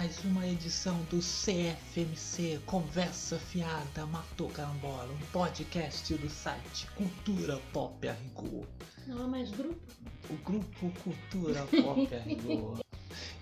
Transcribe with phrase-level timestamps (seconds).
[0.00, 8.08] Mais uma edição do CFMC Conversa Fiada Matou Carambola, um podcast do site Cultura Pop
[8.08, 8.66] a Rigor.
[9.06, 9.78] Não é mais grupo?
[10.30, 12.80] O grupo Cultura Pop a Rigor.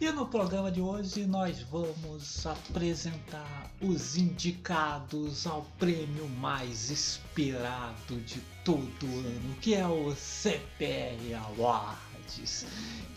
[0.01, 8.41] E no programa de hoje nós vamos apresentar os indicados ao prêmio mais esperado de
[8.65, 12.65] todo ano, que é o CPR Awards.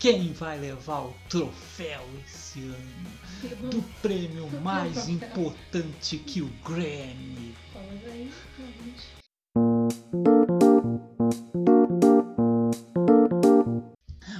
[0.00, 7.54] Quem vai levar o troféu esse ano do prêmio mais importante que o Grammy?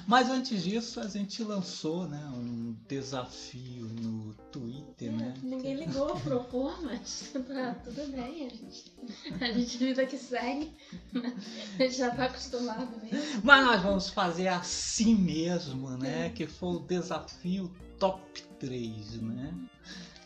[0.07, 5.35] Mas antes disso, a gente lançou né, um desafio no Twitter, né?
[5.43, 8.93] Ninguém ligou pro pô, mas tá tudo bem, a gente,
[9.41, 10.71] a gente vida que segue,
[11.15, 13.41] a gente já tá acostumado mesmo.
[13.43, 16.29] Mas nós vamos fazer assim mesmo, né?
[16.29, 19.55] Que foi o desafio top 3, né?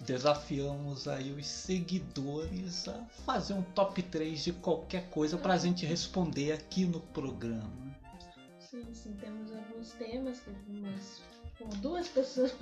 [0.00, 6.52] Desafiamos aí os seguidores a fazer um top 3 de qualquer coisa pra gente responder
[6.52, 7.94] aqui no programa.
[8.58, 11.20] Sim, sim, temos alguns temas que umas,
[11.58, 12.54] com duas pessoas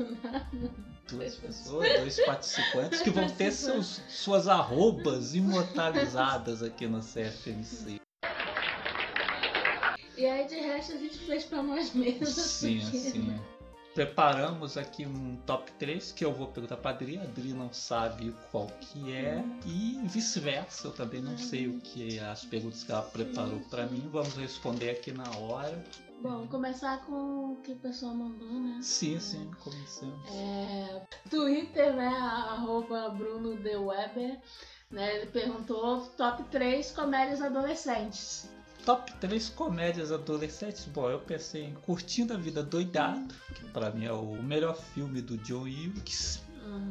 [1.09, 8.01] Duas pessoas, dois participantes que vão ter seus, suas arrobas imortalizadas aqui no CFMC.
[10.17, 12.31] E aí de resto a gente fez pra nós mesmos.
[12.31, 13.41] Sim, porque- sim.
[13.95, 17.17] Preparamos aqui um top 3 que eu vou perguntar pra Adri.
[17.17, 20.89] A Adri não sabe qual que é e vice-versa.
[20.89, 24.09] Eu também não sei o que é as perguntas que ela preparou pra mim.
[24.11, 25.81] Vamos responder aqui na hora.
[26.21, 28.81] Bom, começar com o que a pessoa mandou, né?
[28.83, 30.29] Sim, sim, começamos.
[30.29, 32.09] É, Twitter, né?
[32.09, 34.41] Arroba Bruno de Weber.
[34.91, 38.49] Né, ele perguntou top 3 comédias adolescentes.
[38.85, 40.85] Top 3 comédias adolescentes.
[40.87, 45.23] Bom, eu pensei em Curtindo a Vida Doidado, que pra mim é o melhor filme
[45.23, 46.43] do John Hughes.
[46.67, 46.91] Hum,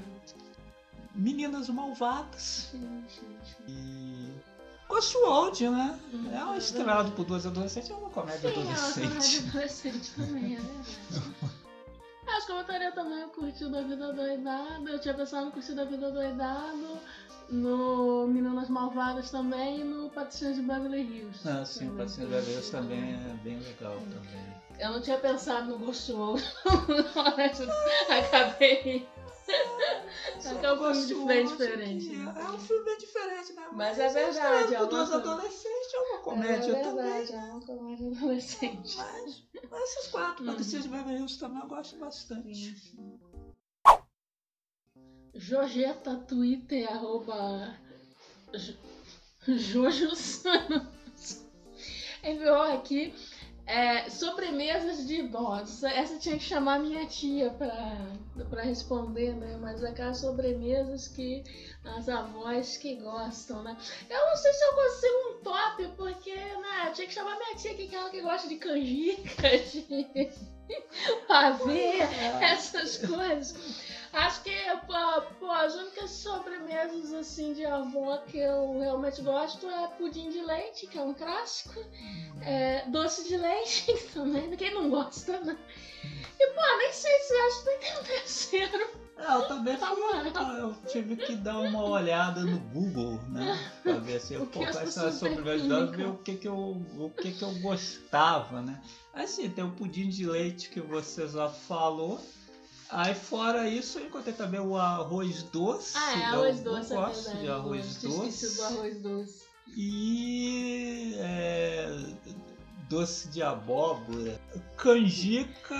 [1.15, 3.63] Meninas Malvadas sim, sim, sim.
[3.67, 4.33] e.
[4.89, 5.99] Oswald, né?
[6.13, 9.07] Hum, É um é estrelado por duas adolescentes, é uma comédia Sim, é uma adolescente.
[9.07, 11.53] comédia adolescente também, é verdade.
[12.27, 14.89] Acho que eu botaria também o Curtindo a Vida Doidado.
[14.89, 16.99] Eu tinha pensado no Curtindo a Vida Doidado,
[17.49, 21.47] no Meninas Malvadas também e no Patricinhas de Beverly Hills.
[21.47, 22.05] Ah, sim, Também.
[22.07, 24.53] Patinhas Velhas também é bem legal também.
[24.79, 26.41] Eu não tinha pensado no Ghostwolf,
[27.37, 27.59] mas
[28.09, 29.07] acabei.
[30.41, 32.09] Que é um filme bem diferente.
[32.09, 32.33] né?
[32.37, 33.67] É um filme bem diferente, né?
[33.73, 37.03] Mas é verdade, é por duas uma- adolescentes é uma comédia é também.
[37.03, 38.97] verdade, é uma comédia adolescente.
[38.97, 40.55] Mas, mas esses quatro, Uhum.
[40.55, 42.75] De Beverly Hills também eu gosto bastante.
[45.35, 47.75] Jojeta Twitter, arroba
[48.53, 48.77] Jo-
[49.57, 50.43] Jojos.
[52.23, 53.13] Enviou aqui
[53.65, 55.83] é, sobremesas de idosos.
[55.83, 57.97] Essa tinha que chamar minha tia pra,
[58.49, 59.57] pra responder, né?
[59.59, 61.43] Mas aquelas sobremesas que
[61.83, 63.75] as avós que gostam, né?
[64.09, 66.91] Eu não sei se eu consigo um top, porque, né?
[66.93, 70.31] Tinha que chamar minha tia, que é ela que gosta de canjica, de
[71.27, 71.99] pavê,
[72.41, 73.53] essas coisas.
[74.13, 74.51] Acho que
[74.85, 80.39] pô, pô, as únicas sobremesas assim de avó que eu realmente gosto é pudim de
[80.41, 81.79] leite, que é um clássico.
[82.45, 85.57] É, doce de leite também, quem não gosta, né?
[86.39, 89.03] E pô, nem sei se acho que tem um terceiro.
[89.17, 90.51] É, eu também Tá fui, bom.
[90.57, 93.57] eu tive que dar uma olhada no Google, né?
[93.81, 95.91] Pra ver assim, O pô, que quais são as sobremesas, indicam.
[95.91, 96.55] ver o que que eu,
[96.97, 98.79] o que que eu gostava, né?
[99.13, 102.19] Assim, tem o pudim de leite que você já falou.
[102.95, 105.93] Aí fora isso, eu encontrei também o arroz doce.
[105.97, 107.41] Ah, é eu- arroz doce, Eu é gosto verdade.
[107.45, 108.55] de arroz Eu tinha esquecido doce.
[108.57, 109.43] do arroz doce.
[109.75, 111.87] E é,
[112.89, 114.39] doce de abóbora.
[114.77, 115.75] Canjica,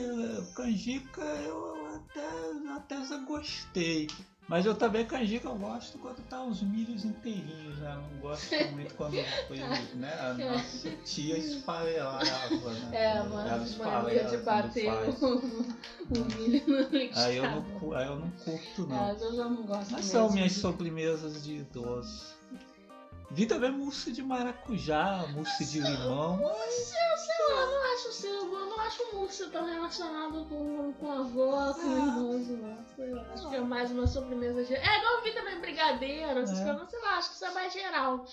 [0.00, 4.08] eu- canjica eu até, até já gostei.
[4.46, 7.92] Mas eu também canjica eu gosto quando tá os milhos inteirinhos, né?
[7.92, 9.16] Eu não gosto muito quando
[9.48, 9.58] foi,
[9.94, 10.12] né?
[10.20, 12.90] A nossa tia esfarelava, né?
[12.92, 14.92] É, Ela mano, esfarela de bater
[15.22, 15.36] o,
[16.20, 17.24] o milho no liquidificador.
[17.24, 19.08] Aí eu não, aí eu não curto, não.
[19.08, 20.10] É, eu já não gosto Mas mesmo.
[20.10, 22.33] são minhas sobremesas de idosos.
[23.34, 26.38] Vi também mousse de maracujá, mousse de limão.
[26.68, 31.18] Sei lá, não acho, assim, eu não acho o mousse tão relacionado com, com a
[31.18, 32.06] avó, com o Ah.
[32.06, 32.44] não.
[32.94, 34.84] Sei lá, acho que é mais uma sobremesa geral.
[34.84, 36.64] É igual eu vi também brigadeiro, essas É.
[36.64, 38.24] coisas, sei lá, acho que isso é mais geral.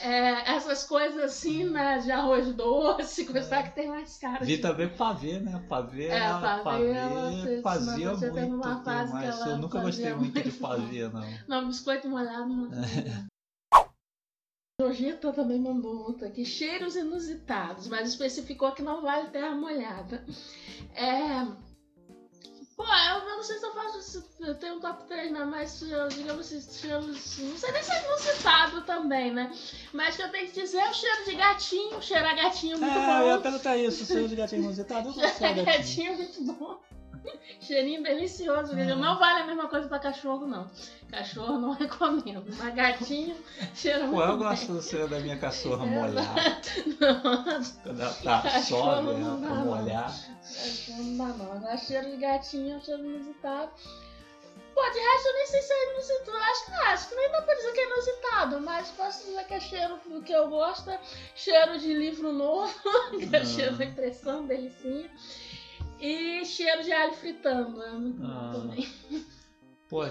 [0.00, 4.44] É, essas coisas assim, né, de arroz doce, coisa que tem mais cara.
[4.44, 5.64] Vi de- também pavê, né?
[5.68, 9.80] Pavê, É, ela- pavê, ela fez- fazia muito, uma fase que mas ela eu nunca
[9.80, 10.60] gostei fazia muito de muito.
[10.60, 11.24] pavê, não.
[11.48, 12.70] Não, biscoito molhado não.
[14.84, 16.44] Jorgeta também mandou outro aqui.
[16.44, 20.24] Cheiros inusitados, mas especificou que não vale terra molhada.
[20.94, 21.46] É.
[22.76, 24.24] Pô, eu não sei se eu faço.
[24.40, 25.44] Eu tenho um top 3, né?
[25.44, 25.80] Mas,
[26.14, 27.38] digamos assim, cheiros.
[27.38, 29.50] Não sei nem se é inusitado também, né?
[29.92, 32.02] Mas que eu tenho que dizer é o cheiro de gatinho.
[32.02, 33.42] Cheiro a gatinho muito É, eu ia bom.
[33.42, 36.16] perguntar isso, o seu de gatinho inusitado, eu gosto Cheiro de gatinho.
[36.16, 36.80] gatinho muito bom.
[37.60, 38.74] Cheirinho delicioso.
[38.74, 38.96] Hum.
[38.96, 40.70] Não vale a mesma coisa pra cachorro, não.
[41.10, 42.44] Cachorro não recomendo.
[42.58, 43.36] Mas gatinho,
[43.74, 44.48] cheira Pô, muito eu bem.
[44.48, 46.60] gosto do cheiro da minha cachorra É, molhada.
[47.82, 49.64] Quando ela tá sobe, não ela tá não.
[49.66, 50.14] molhada.
[50.88, 51.52] não dá não.
[51.52, 53.70] Agora cheiro de gatinho é um cheiro inusitado.
[54.74, 56.36] Pô, de resto eu nem sei se é inusitado.
[56.36, 59.44] Acho que não, acho que nem dá pra dizer que é inusitado, mas posso dizer
[59.46, 60.90] que é cheiro que eu gosto.
[60.90, 60.98] é
[61.36, 62.74] Cheiro de livro novo,
[63.16, 63.44] que é Ah.
[63.44, 65.08] cheiro da impressão, delicinha.
[66.06, 68.50] E cheiro de alho fritando, é muito bom Ah.
[68.52, 68.86] também.
[69.88, 70.04] Pô,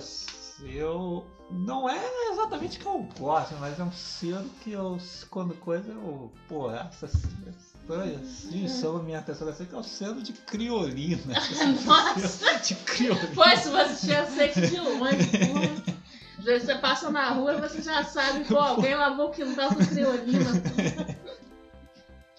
[0.63, 1.23] eu.
[1.51, 2.01] Não é
[2.31, 4.97] exatamente que eu gosto, mas é um cheiro que eu,
[5.29, 6.31] quando coisa, eu.
[6.47, 11.35] Pô, essa estranha assim, chama minha atenção assim, que é o cheiro de criolina.
[11.85, 12.57] Nossa!
[12.57, 13.29] de criolina.
[13.35, 15.29] Pois, se você já sente de longe,
[16.43, 19.85] vezes você passa na rua e você já sabe, pô, alguém lavou o quintal com
[19.85, 20.49] criolina.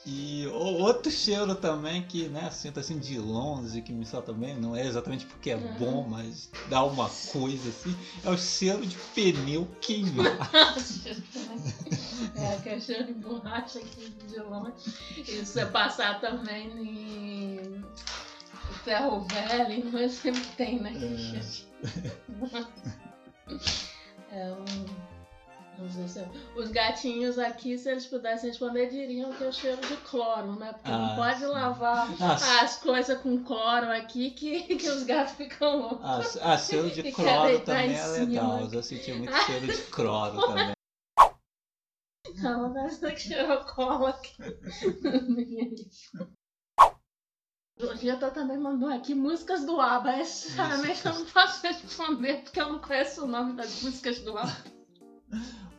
[0.06, 4.76] E outro cheiro também que, né, sinto assim de longe, que me solta também, não
[4.76, 5.72] é exatamente porque é Uhum.
[5.78, 10.28] bom, mas dá uma coisa assim, é o cheiro de pneu queimado.
[12.36, 14.72] É, que é cheiro de borracha aqui de longe.
[15.24, 17.84] Se você passar também em
[18.84, 20.92] ferro velho, mas sempre tem, né?
[24.32, 25.13] É um.
[26.56, 30.72] Os gatinhos aqui, se eles pudessem responder, diriam que é o cheiro de cloro, né?
[30.72, 31.46] Porque não Ah, pode sim.
[31.46, 36.36] lavar Ah, as coisas com cloro aqui que, que os gatos ficam loucos.
[36.40, 38.60] Ah, ah, cheiro de cloro também é legal.
[38.60, 40.74] Eu já senti muito cheiro de cloro também.
[42.36, 44.36] Não, parece que cheirou cola aqui.
[47.78, 50.12] Georgeta também mandou aqui músicas do ABBA.
[50.12, 54.36] É, Sinceramente, eu não posso responder porque eu não conheço o nome das músicas do
[54.38, 54.74] ABBA.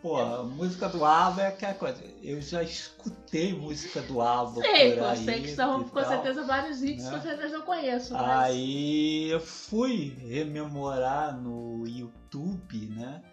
[0.06, 2.04] Pô, a música do ABBA é aquela coisa.
[2.22, 5.26] Eu já escutei música do ABBA Sei, por aí.
[5.26, 6.08] sei que são com tal.
[6.08, 7.10] certeza vários hits, né?
[7.10, 8.14] com certeza eu conheço.
[8.14, 8.30] Mas...
[8.30, 13.24] Aí eu fui rememorar no YouTube, né?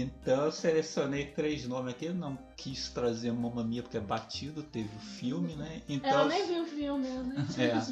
[0.00, 2.06] Então eu selecionei três nomes aqui.
[2.06, 5.82] Eu não quis trazer Mamma Mia porque é batido, teve o filme, né?
[5.88, 7.82] Então, Ela nem viu o filme, eu nem sei É.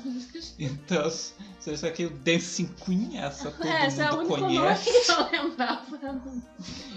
[0.59, 1.11] então
[1.61, 4.91] selecionei aqui o Dancing Queen, essa todo É, esse é o mundo nome conhece.
[4.91, 5.87] que eu lembrava.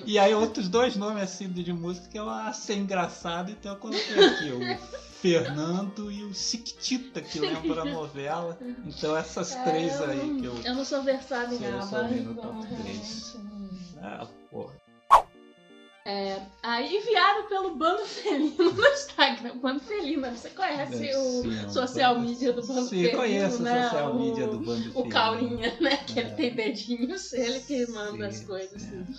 [0.06, 4.26] E aí outros dois nomes assim de música que eu achei engraçado, então eu coloquei
[4.26, 4.78] aqui o
[5.22, 8.58] Fernando e o Siquitita, que lembra a novela.
[8.86, 10.56] Então essas É, três eu aí não- que eu.
[10.64, 12.68] Eu não sou versada em Sim, eu sou no então top.
[14.02, 14.74] Ah, porra.
[16.62, 19.58] Aí enviado pelo Bando Felino no Instagram.
[19.58, 23.80] Bando Felino, você conhece É, o sim, social media do Bando Sim, Felino, conheço né?
[23.80, 25.10] a social o, media do Bando O Felino.
[25.10, 25.98] Caurinha, né?
[25.98, 26.34] Que ele É.
[26.36, 28.82] tem dedinhos, ele que manda Sim, as coisas.
[28.82, 29.02] sim.
[29.10, 29.16] assim.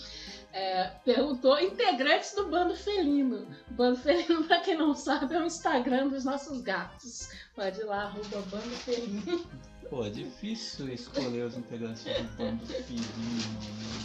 [0.52, 3.46] É, perguntou integrantes do Bando Felino.
[3.70, 7.28] Bando Felino, pra quem não sabe, é o Instagram dos nossos gatos.
[7.56, 9.44] Pode ir lá, arroba Bando Felino.
[9.90, 13.06] Pô, é difícil escolher os integrantes do Bando Felino,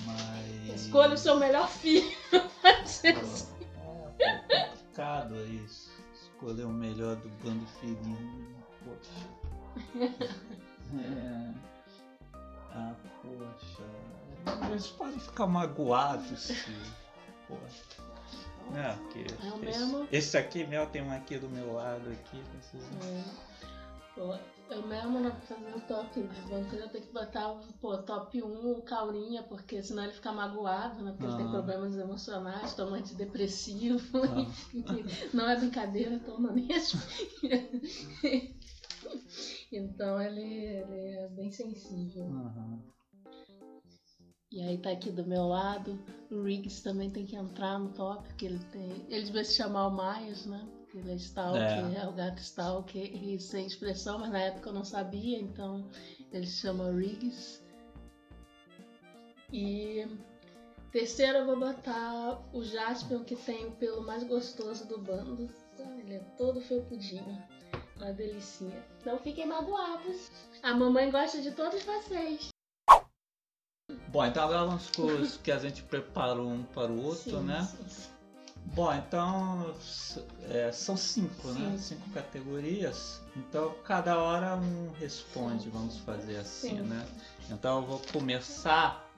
[0.05, 0.81] mas.
[0.81, 2.11] Escolha o seu melhor filho.
[3.03, 3.13] É,
[4.69, 5.91] complicado isso.
[6.13, 8.55] Escolher o melhor do Bando Felino.
[8.83, 10.09] Poxa.
[10.99, 11.53] É.
[12.73, 13.83] Ah, poxa.
[14.69, 16.75] Eles podem ficar magoados se.
[17.47, 17.55] Pô.
[18.71, 20.07] Não, porque É o esse, mesmo?
[20.11, 22.41] esse aqui meu tem um aqui do meu lado aqui.
[22.51, 22.85] precisa-
[24.17, 24.39] É.
[24.71, 28.71] Eu mesmo não vou fazer o top, vamos eu tenho que botar pô, top 1
[28.71, 31.11] o Caurinha, porque senão ele fica magoado, né?
[31.11, 31.51] Porque ele tem Ah.
[31.51, 34.45] problemas emocionais, toma antidepressivo, Ah.
[35.33, 37.01] não é brincadeira, toma mesmo.
[39.73, 42.23] então ele, ele é bem sensível.
[42.27, 42.79] Aham.
[44.53, 45.99] E aí tá aqui do meu lado,
[46.29, 49.05] o Riggs também tem que entrar no top, porque ele tem.
[49.09, 50.65] Ele devia se chamar o Myers, né?
[50.91, 52.03] Porque ele é Stalker, É.
[52.03, 52.07] é.
[52.07, 55.87] o gato Stalker e sem expressão, mas na época eu não sabia, então
[56.33, 57.61] ele se chama Riggs.
[59.53, 60.05] E
[60.91, 65.49] terceiro eu vou botar o Jaspion, que tem o pelo mais gostoso do bando.
[65.97, 67.41] Ele é todo felpudinho.
[67.95, 68.85] Uma delicinha.
[69.05, 70.29] Não fiquem magoados.
[70.61, 72.49] A mamãe gosta de todos vocês.
[74.09, 77.43] Bom, então agora vamos com os que a gente preparou um para o outro, Sim,
[77.43, 77.61] né?
[77.63, 78.10] sim, sim.
[78.65, 79.75] Bom, então
[80.49, 81.77] é, são cinco, né?
[81.77, 83.21] Cinco categorias.
[83.35, 86.81] Então cada hora um responde, vamos fazer assim, Sim.
[86.83, 87.05] né?
[87.49, 89.10] Então eu vou começar.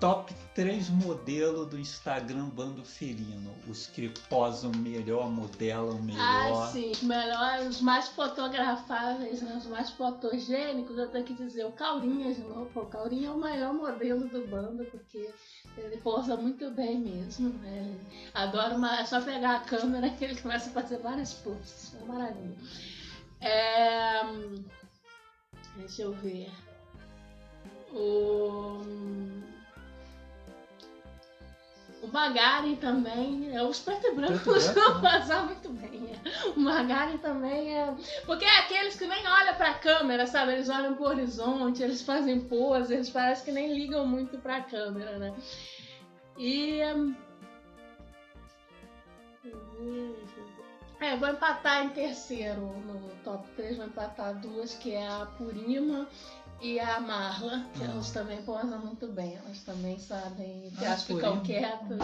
[0.00, 3.54] Top 3 modelo do Instagram Bando Felino.
[3.68, 6.64] Os que posam melhor, modelam melhor.
[6.64, 6.92] Ah, sim.
[7.02, 9.56] Melhor, os mais fotografáveis, né?
[9.58, 12.80] os mais fotogênicos, eu tenho que dizer o Caurinha de novo.
[12.80, 15.30] O Caurinha é o melhor modelo do bando, porque
[15.76, 17.50] ele posa muito bem mesmo.
[17.50, 17.98] Né?
[18.74, 19.00] Uma.
[19.00, 21.94] É só pegar a câmera que ele começa a fazer várias poses.
[21.94, 22.56] É uma maravilha.
[23.42, 24.22] É,
[25.76, 26.50] Deixa eu ver.
[27.92, 28.80] O.
[32.02, 35.10] O Magari também, é os preto e branco Preto e branco, costumam né?
[35.10, 36.10] passar muito bem.
[36.56, 37.94] O Magari também é.
[38.24, 40.52] Porque é aqueles que nem olham pra câmera, sabe?
[40.52, 45.18] Eles olham pro horizonte, eles fazem pose, eles parecem que nem ligam muito pra câmera,
[45.18, 45.34] né?
[46.38, 46.80] E.
[49.44, 50.14] hum,
[51.00, 56.08] É, vou empatar em terceiro no top 3, vou empatar duas, que é a Purima
[56.60, 57.90] e a Marla, que Ah.
[57.90, 62.00] elas também posam muito bem, elas também sabem, Ah, elas ficam quietas.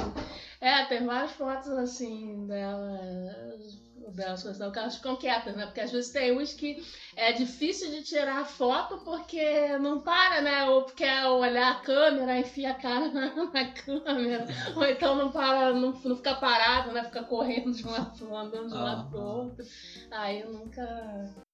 [0.60, 3.78] É, tem várias fotos assim delas,
[4.14, 5.66] delas coisas, que elas ficam quietas, né?
[5.66, 6.82] Porque às vezes tem uns que
[7.16, 10.64] é difícil de tirar foto porque não para, né?
[10.64, 15.30] Ou porque é olhar a câmera, enfia a cara na, na câmera, ou então não
[15.30, 17.04] para, não, não fica parado, né?
[17.04, 19.66] Fica correndo de um lado andando de um lado pro outro.
[20.10, 21.45] Aí eu nunca.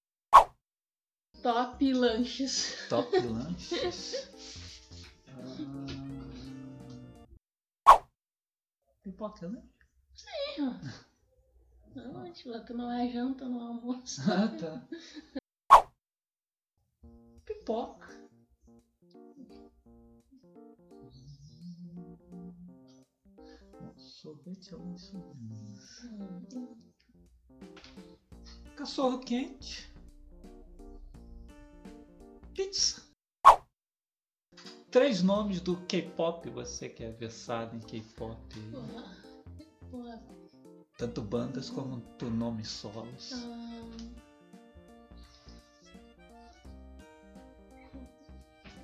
[1.42, 2.86] Top lanches.
[2.88, 4.28] Top lanches.
[7.84, 8.04] Ah,
[9.02, 9.60] Pipoca, né?
[11.94, 14.20] Não, tipo, que não é janta, não é almoço.
[14.30, 14.86] Ah, tá.
[17.44, 18.08] Pipoca.
[23.96, 26.06] Sorvete é uma sobremesa.
[26.06, 26.76] Hum,
[28.76, 29.91] Cachorro quente.
[32.72, 33.02] Pizza.
[34.90, 38.38] Três nomes do K-pop, você que é versado em K-pop.
[40.96, 43.32] Tanto bandas como tu nomes solos.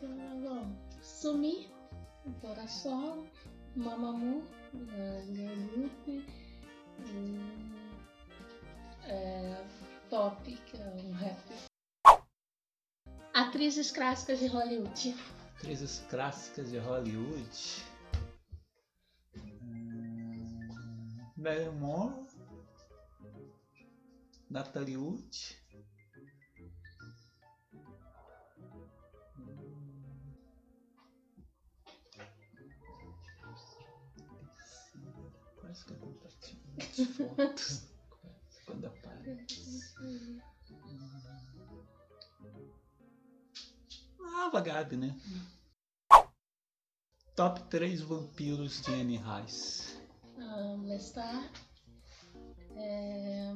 [0.02, 1.70] Ah, bom, Sumi,
[2.42, 3.26] Coração,
[3.74, 6.26] Mamamoo, Galupe,
[9.04, 9.64] é,
[10.10, 11.67] Top, que é um rap.
[13.48, 15.14] Atrizes clássicas de Hollywood.
[15.56, 17.48] Atrizes clássicas de Hollywood.
[19.34, 22.26] Hum, Marilyn Monroe.
[24.50, 25.56] Natalie Wood.
[29.38, 30.34] Hum,
[35.56, 37.82] Quase que eu compartilho as fotos.
[38.66, 39.96] Quando aparece.
[44.40, 45.14] Ah, Gabi, né?
[47.34, 49.98] Top 3 vampiros de Anne Rice.
[50.36, 51.52] um, Lestar,
[52.76, 53.52] é,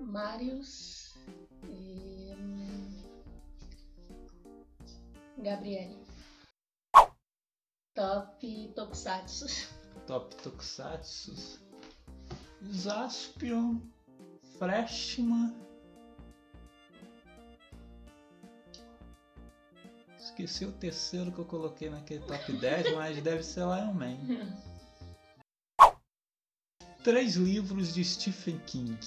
[0.00, 1.14] Marius
[1.64, 3.02] e hum,
[5.38, 6.06] Gabriele.
[7.94, 9.46] Top Tokusatsu.
[10.06, 11.34] Top Tokusatsu.
[12.72, 13.80] Zaspion.
[14.58, 15.54] Freshman.
[20.36, 24.18] Esqueci o terceiro que eu coloquei naquele top 10, mas deve ser Lion Man.
[27.02, 28.98] Três livros de Stephen King.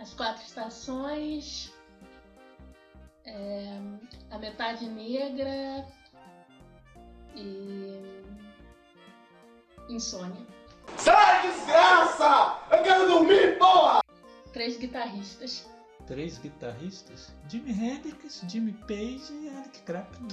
[0.00, 1.70] As quatro estações.
[3.26, 3.78] é,
[4.30, 5.86] a metade negra
[7.34, 8.00] e
[9.90, 10.46] insônia.
[10.96, 12.58] Sai, desgraça!
[12.70, 14.00] Eu quero dormir, porra!
[14.50, 15.68] Três guitarristas.
[16.06, 20.28] Três guitarristas: Jimi Hendrix, Jimmy Page e Eric Clapton.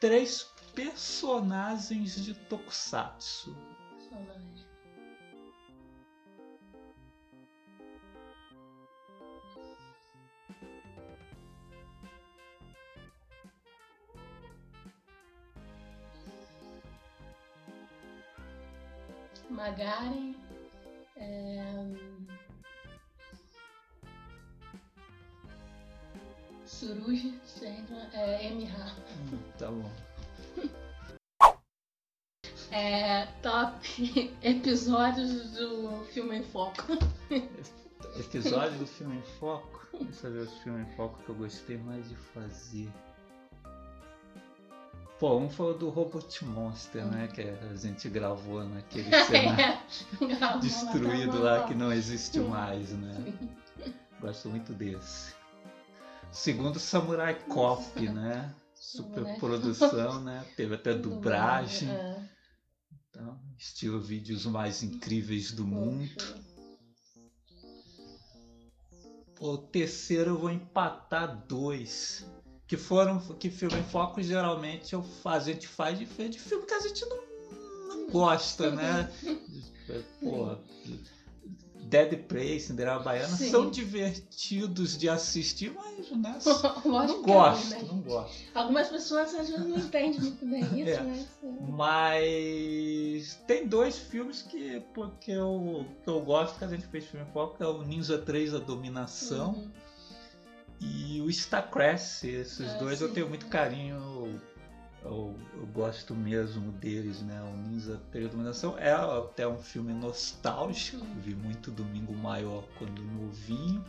[0.00, 0.42] Três
[0.74, 3.56] personagens de Tokusatsu.
[3.90, 4.54] Personagem.
[19.48, 20.43] Magaren.
[26.84, 28.94] Suruji, lá, é, MH.
[29.32, 29.90] Hum, tá bom.
[32.70, 36.82] É, top episódios do filme em foco.
[38.20, 39.88] Episódio do filme em foco.
[39.98, 42.92] Deixa eu ver os filmes em foco que eu gostei mais de fazer.
[45.18, 47.28] Pô, um foi o do Robot Monster, né?
[47.28, 49.78] Que a gente gravou naquele cenário
[50.20, 53.32] Gravou destruído na lá que não existe mais, né?
[54.20, 55.34] Gosto muito desse.
[56.34, 58.52] Segundo Samurai Cop, né?
[58.74, 60.44] Super produção, né?
[60.56, 61.88] Teve até dublagem.
[61.88, 62.28] É,
[63.08, 66.10] Então, estilo vídeos mais incríveis do mundo.
[69.40, 72.26] O terceiro eu vou empatar dois.
[72.66, 73.20] Que foram.
[73.36, 76.80] Que filme em foco geralmente eu faz, a gente faz de, de filme que a
[76.80, 77.22] gente não,
[77.88, 79.10] não gosta, né?
[80.20, 80.56] Pô,
[81.84, 83.50] Dead Prey, Cinderela Baiana Sim.
[83.50, 86.38] são divertidos de assistir, mas né,
[86.84, 87.82] não não, gosto, né?
[87.86, 88.34] não gosto.
[88.54, 91.02] Algumas pessoas às vezes não entendem muito bem isso, É.
[91.02, 91.26] né?
[91.68, 97.26] Mas tem dois filmes que, porque eu, que eu gosto que a gente fez filme
[97.32, 99.52] foco, é o Ninja 3, A Dominação.
[99.52, 99.70] Uhum.
[100.80, 103.14] E o Starcrash, esses Ah, dois eu sim.
[103.14, 104.40] tenho muito carinho,
[105.04, 107.40] eu, eu- gosto mesmo deles, né?
[107.42, 113.84] O Ninja 3 Dominação é até um filme nostálgico, vi muito Domingo Maior quando novinho.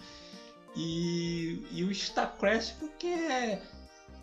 [0.76, 3.62] E, e o Starcrash porque é,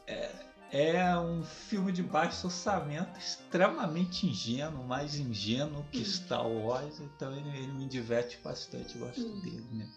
[0.07, 0.33] é,
[0.71, 6.05] é um filme de baixo orçamento, extremamente ingênuo, mais ingênuo que Uhum.
[6.05, 9.41] Star Wars, então ele, ele me diverte bastante, eu gosto Uhum.
[9.41, 9.89] dele, né?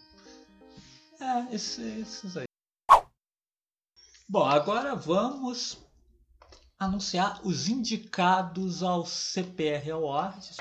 [1.20, 2.46] É, esse- esses aí.
[4.28, 5.85] Bom, agora vamos
[6.78, 10.58] anunciar os indicados ao CPR Awards.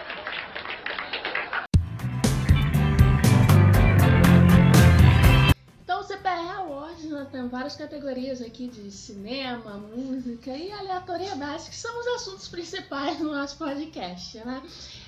[5.83, 11.75] Então, o CPR Awards né, tem várias categorias aqui de cinema, música e aleatoriedade, que
[11.75, 14.63] são os assuntos principais do nosso podcast, né?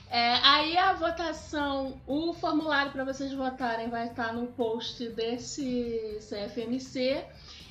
[0.10, 7.26] É, aí a votação, o formulário para vocês votarem vai estar no post desse CFMC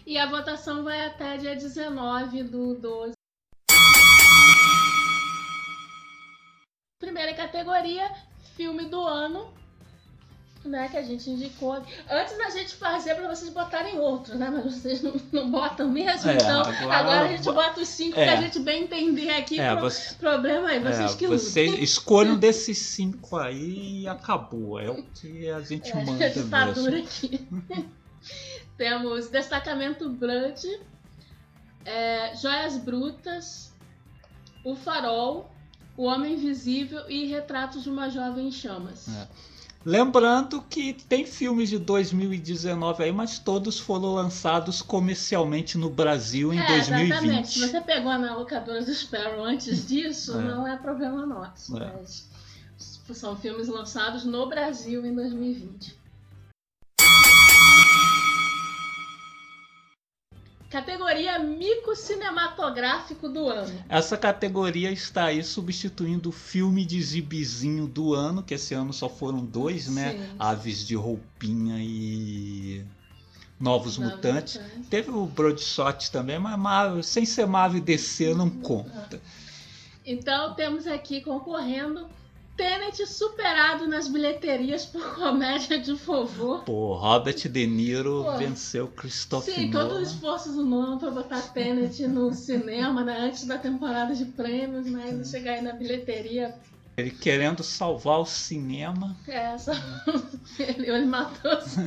[0.06, 3.15] e a votação vai até dia 19 do 12.
[7.70, 8.10] Categoria,
[8.56, 9.48] filme do ano,
[10.64, 11.74] né, que a gente indicou.
[12.10, 14.50] Antes da gente fazer para vocês botarem outro, né?
[14.50, 18.18] Mas vocês não, não botam mesmo, É, então agora- agora, a gente bota os cinco
[18.18, 18.24] É.
[18.24, 19.60] pra gente bem entender aqui.
[19.60, 21.26] É, pro- você, Problema aí, vocês é, que
[21.84, 24.80] escolham desses cinco aí e acabou.
[24.80, 27.06] É o que a gente É, manda ditadura mesmo.
[27.06, 27.48] aqui.
[28.76, 30.66] Temos Destacamento Blood,
[31.84, 33.72] é, Joias Brutas,
[34.64, 35.48] O Farol,
[35.96, 39.08] O Homem Invisível e Retratos de uma Jovem em Chamas.
[39.08, 39.26] É.
[39.84, 46.58] Lembrando que tem filmes de 2019 aí, mas todos foram lançados comercialmente no Brasil em
[46.58, 47.06] É, exatamente.
[47.48, 47.70] Se 2020.
[47.70, 50.42] você pegou na locadora do Sparrow antes disso, É.
[50.42, 51.76] não é problema nosso.
[51.78, 51.92] É.
[51.98, 52.28] Mas
[53.12, 55.96] são filmes lançados no Brasil em 2020.
[60.70, 63.72] Categoria Mico Cinematográfico do Ano.
[63.88, 69.08] Essa categoria está aí substituindo o filme de zibizinho do ano, que esse ano só
[69.08, 70.12] foram dois, né?
[70.12, 70.34] Sim.
[70.38, 72.84] Aves de Roupinha e
[73.60, 74.56] Novos Novos Mutantes.
[74.56, 74.88] Mutantes.
[74.88, 79.20] Teve o Broadshot também, mas Marvel- sem ser Marvel e DC não conta.
[80.04, 82.08] Então temos aqui concorrendo
[82.56, 86.58] Tenet superado nas bilheterias por comédia de vovô.
[86.60, 88.36] Pô, Robert De Niro Pô.
[88.38, 90.02] venceu Christopher Sim, todo o Nolan.
[90.02, 95.18] esforço do Nolan pra botar Tenet no cinema, né, antes da temporada de prêmios, né,
[95.20, 96.54] e chegar aí na bilheteria.
[96.96, 99.14] Ele querendo salvar o cinema.
[99.28, 99.72] É, só...
[100.58, 101.80] ele, ele matou assim.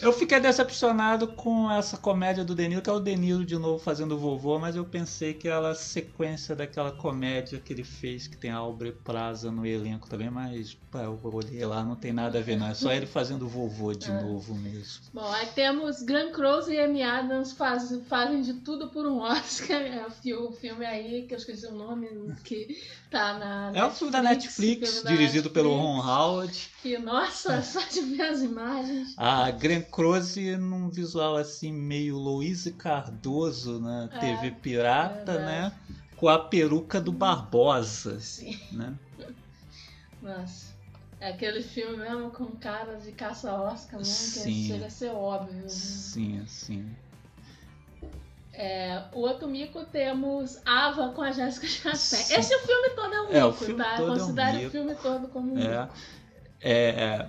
[0.00, 3.56] Eu fiquei decepcionado com essa comédia do De Niro, que é o De Niro de
[3.56, 8.26] novo fazendo vovô, mas eu pensei que era a sequência daquela comédia que ele fez,
[8.26, 12.12] que tem a Aubrey Plaza no elenco também, mas pá, eu olhei lá, não tem
[12.12, 12.66] nada a ver, não.
[12.68, 14.22] É só ele fazendo vovô de É.
[14.22, 15.02] novo mesmo.
[15.12, 19.82] Bom, aí temos Glenn Close e Amy Adams faz, fazem de tudo por um Oscar.
[19.82, 22.08] É o fi- o filme aí, que eu esqueci o nome,
[22.44, 22.76] que
[23.10, 26.70] tá na É um filme da Netflix, filme da dirigido pelo Netflix, Ron Howard.
[26.82, 29.11] Que, nossa, só de ver as imagens.
[29.16, 35.44] A Glenn Close num visual assim meio Louise Cardoso na É, TV Pirata, verdade.
[35.44, 35.72] né?
[36.16, 38.58] Com a peruca do Barbosa, Sim.
[38.72, 38.94] né?
[40.22, 40.72] Nossa.
[41.20, 44.04] É aquele filme mesmo com cara de caça-Oscar, né?
[44.04, 45.54] Que chega a ser óbvio.
[45.62, 45.68] né?
[45.68, 46.90] Sim, sim.
[48.52, 52.38] É, o outro mico temos Ava com a Jéssica Chastain.
[52.38, 53.96] Esse filme todo é um mico, É, o filme tá?
[53.96, 54.68] todo é um Considere mico.
[54.68, 55.68] o filme todo como um mico.
[55.70, 55.88] É,
[56.60, 57.28] é,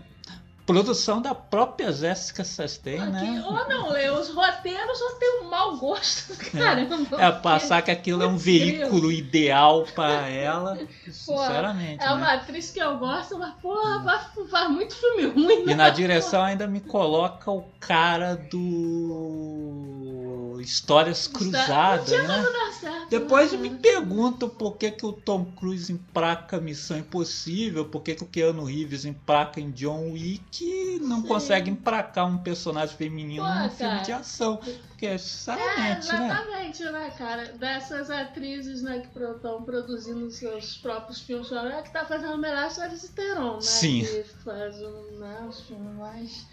[0.65, 3.43] produção da própria Jéssica Chastain, Aqui, né?
[3.45, 6.37] Ou não, Lê, os roteiros só tem um mau gosto.
[6.51, 7.21] Caramba.
[7.21, 10.77] É passar que aquilo é um veículo ideal para ela,
[11.11, 12.03] sinceramente.
[12.03, 12.13] É né?
[12.13, 14.03] uma atriz que eu gosto, mas, porra,
[14.49, 15.73] faz, muito filme ruim, né?
[15.73, 20.22] E na direção ainda me coloca o cara do
[20.61, 22.45] Histórias Cruzadas, né?
[23.09, 23.57] Depois né?
[23.57, 28.27] me pergunto por que, que o Tom Cruise emplaca Missão Impossível, por que, que o
[28.27, 31.27] Keanu Reeves emplaca em John Wick e não Sim.
[31.27, 34.03] consegue emplacar um personagem feminino Pô, num filme cara.
[34.03, 34.57] de ação.
[34.57, 36.25] Porque, É, sinceramente, né?
[36.25, 37.45] exatamente, né, cara?
[37.53, 42.87] Dessas atrizes né, que estão produzindo seus próprios filmes, é que tá fazendo melhor só
[42.87, 43.61] de Theron, né?
[43.61, 44.01] Sim.
[44.01, 46.45] Que faz um, né, os filmes mais,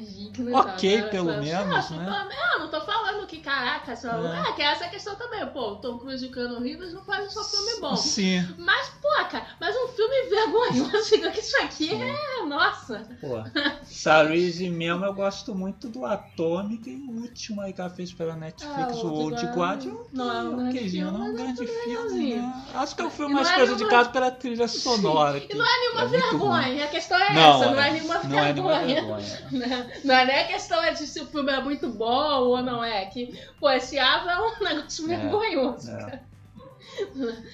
[0.00, 0.54] dignos.
[0.54, 1.08] Ok, né?
[1.08, 1.96] pelo Faz- menos, né?
[2.06, 4.08] não tô- Eu não tô falando que, caraca, só...
[4.10, 4.48] É.
[4.48, 4.52] é.
[4.52, 5.44] que essa questão também.
[5.46, 7.96] Pô, o Tom Cruise e o Keanu Reeves não fazem só filme bom.
[7.96, 12.44] Sim, Mas, pô, cara, mas um filme vergonhoso, que isso aqui é.
[12.46, 13.06] Nossa!
[13.20, 13.42] pô.
[13.84, 18.36] Sarise mesmo, eu gosto muito do Atômica e o último aí que ela fez pela
[18.36, 19.46] Netflix, Ah, o Old.
[19.46, 19.94] Guardian.
[20.12, 22.34] Não é um grande okzinho, filme, não é um é grande filme.
[22.36, 22.64] né?
[22.74, 25.38] Acho que é o filme mais é prejudicado pela trilha sonora.
[25.38, 27.88] E não é nenhuma É vergonha, a questão é Não, essa, não é.
[27.88, 29.42] é nenhuma Não é nenhuma vergonha.
[30.04, 32.82] Não é nem a questão é de se o filme é muito bom ou não
[32.82, 33.06] é.
[33.06, 35.90] Que, pô, esse Ava é um negócio É, vergonhoso.
[35.90, 36.20] É.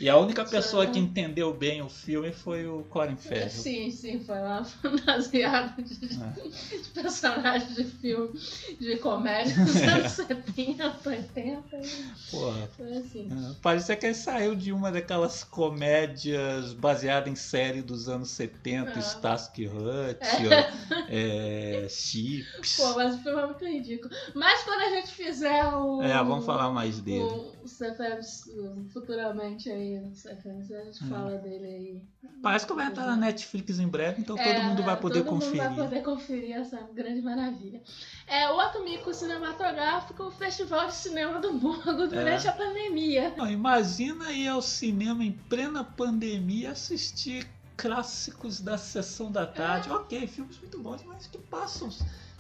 [0.01, 3.51] E a única pessoa que entendeu bem o filme foi o Colin Farrell.
[3.51, 6.77] Sim, sim, foi lá fantasiado de, É.
[6.79, 8.39] de personagens de filme
[8.81, 11.77] de comédia dos anos 70, 80.
[11.77, 12.69] e Porra.
[12.77, 13.29] Foi assim.
[13.31, 13.55] é.
[13.63, 18.99] Parecia que ele saiu de uma daquelas comédias baseadas em série dos anos 70, Ah.
[18.99, 20.27] Starsky Hutch,
[21.09, 22.77] é, Chips.
[22.77, 24.15] Pô, mas o filme é muito ridículo.
[24.35, 26.03] Mas quando a gente fizer o.
[26.03, 27.23] É, vamos falar mais dele.
[27.23, 28.51] O CFMs
[28.93, 31.09] futuramente aí, CFMs, a gente Hum.
[31.09, 32.03] fala dele aí.
[32.43, 35.31] Parece que vai estar na Netflix em breve, então todo É, mundo vai poder todo
[35.31, 35.63] conferir.
[35.63, 37.83] Mundo vai poder conferir essa grande maravilha.
[38.27, 42.51] É, o outro mico cinematográfico, o Festival de Cinema do Borgo durante É.
[42.51, 43.35] a pandemia.
[43.37, 49.91] Não, imagina ir ao cinema em plena pandemia assistir clássicos da sessão da tarde.
[49.91, 51.89] Ok, filmes muito bons, mas que passam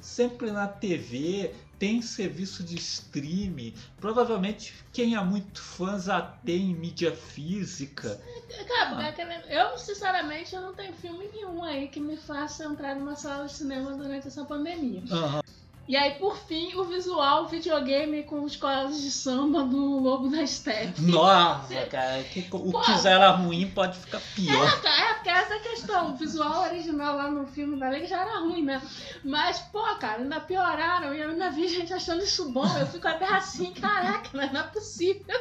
[0.01, 3.75] sempre na TV, tem serviço de streaming.
[4.01, 8.21] Provavelmente quem é muito fã já tem mídia física.
[8.67, 9.09] Cara, Ah.
[9.09, 13.47] é eu, sinceramente, eu não tenho filme nenhum aí que me faça entrar numa sala
[13.47, 15.03] de cinema durante essa pandemia.
[15.11, 15.43] Aham.
[15.89, 21.01] E aí, por fim, o visual videogame com escolas de samba do Lobo da Steppe.
[21.01, 22.81] Nossa, cara, que- o Pô.
[22.83, 24.67] que já era ruim pode ficar pior.
[24.85, 26.11] É, porque essa é a questão.
[26.13, 28.83] O visual original lá no filme da Lei já era ruim, né?
[29.25, 32.67] Mas, pô, cara, ainda pioraram e eu ainda vi gente achando isso bom.
[32.79, 35.41] Eu fico até assim, caraca, não é possível.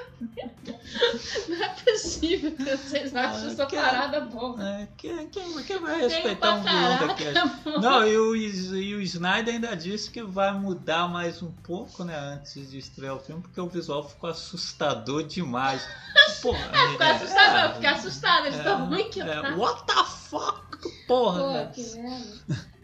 [1.50, 4.62] Não é possível que vocês acham Ah, essa que- parada boa.
[4.64, 7.40] É, quem, quem- quem vai respeitar um vilão daquele?
[7.82, 12.18] Não, e o, e o Snyder ainda disse que vai mudar mais um pouco, né,
[12.18, 15.82] antes de estrear o filme, porque o visual ficou assustador demais.
[16.42, 19.56] Porra, É, Ficou assustado, eu fiquei assustada de é, tão ruim que é, tá.
[19.56, 21.06] What the fuck?
[21.08, 21.72] Porra, Pô, velho.
[21.72, 22.68] que merda.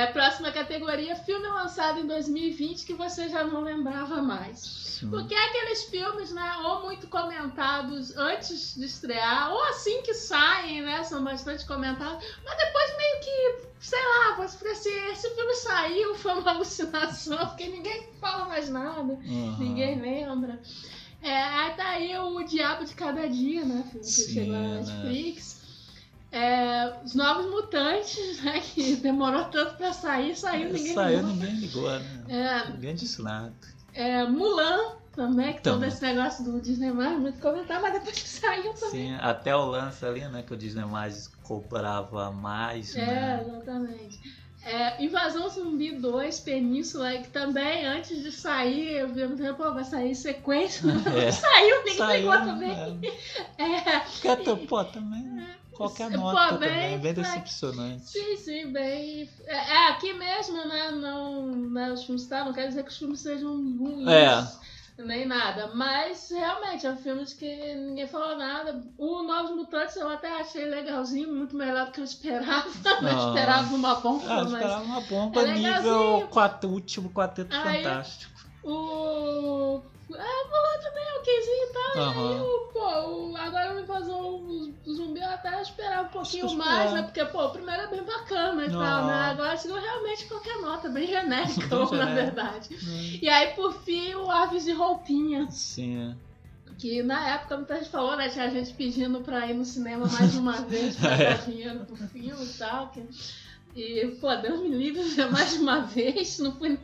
[0.00, 4.58] É, próxima categoria, filme lançado em 2020 que você já não lembrava mais.
[4.60, 5.10] Sim.
[5.10, 10.80] Porque é aqueles filmes, né, ou muito comentados antes de estrear, ou assim que saem,
[10.80, 15.54] né, são bastante comentados, mas depois meio que, sei lá, você fica assim, esse filme
[15.56, 19.56] saiu, foi uma alucinação, porque ninguém fala mais nada, Aham.
[19.58, 20.62] ninguém lembra.
[21.20, 24.80] É, aí tá aí o Diabo de Cada Dia, né, filme que Sim, chegou na
[24.80, 25.12] né.
[26.32, 31.32] É, os Novos Mutantes, né, que demorou tanto pra sair, saiu, ninguém Saiu, ligou.
[31.34, 32.24] ninguém ligou, né?
[32.28, 33.52] É, Ninguém disse nada.
[33.92, 34.78] é, Mulan
[35.12, 35.88] também, que todo Também.
[35.88, 38.90] esse negócio do Disney mais muito comentar, mas depois que saiu também.
[38.90, 43.44] Sim, até o lance ali, né, que o Disney mais cobrava mais, É, né?
[43.46, 44.40] exatamente.
[44.62, 50.10] É, Invasão Zumbi 2, Península, que também, antes de sair, eu vi pô, vai sair
[50.10, 51.32] em sequência, não É.
[51.32, 52.70] saiu, ninguém Saiu, ligou também.
[53.58, 53.64] é.
[54.28, 55.48] É, pô, também
[55.80, 58.08] qualquer Pô, nota bem, também, é bem vai- decepcionante.
[58.10, 59.28] sim, sim, bem.
[59.46, 60.90] É, é, aqui mesmo, né?
[60.90, 64.06] Não, né, os filmes tá, não quer dizer que os filmes sejam ruins.
[64.08, 64.60] É.
[65.02, 68.84] Nem nada, mas realmente é um filme que ninguém falou nada.
[68.98, 72.68] O Novos Mutantes eu até achei legalzinho, muito melhor do que eu esperava.
[72.68, 73.28] Eu Ah.
[73.28, 78.30] esperava uma bomba, Ah, eu esperava uma bomba é nível quatro, último quarteto Aí- fantástico.
[78.62, 79.80] o.
[80.18, 81.96] Ah, Mulan também é okzinho e tal.
[81.96, 84.40] E aí, o, pô, o, agora o invasão
[84.84, 87.02] do zumbi eu até esperava um pouquinho mais, né?
[87.02, 89.12] Porque, pô, o primeiro é bem bacana e tal, né?
[89.30, 92.68] Agora chegou realmente qualquer nota, bem genérica, Bem na verdade.
[93.22, 95.50] E aí, por fim, o Aves de Roupinha.
[95.50, 96.16] Sim.
[96.78, 98.28] Que na época muita gente falou, né?
[98.30, 101.34] Tinha gente pedindo pra ir no cinema mais uma vez pra É.
[101.34, 102.88] dar dinheiro pro filme e tal.
[102.88, 103.04] Que...
[103.76, 106.78] E, pô, Deus me livre mais de uma vez, não fui.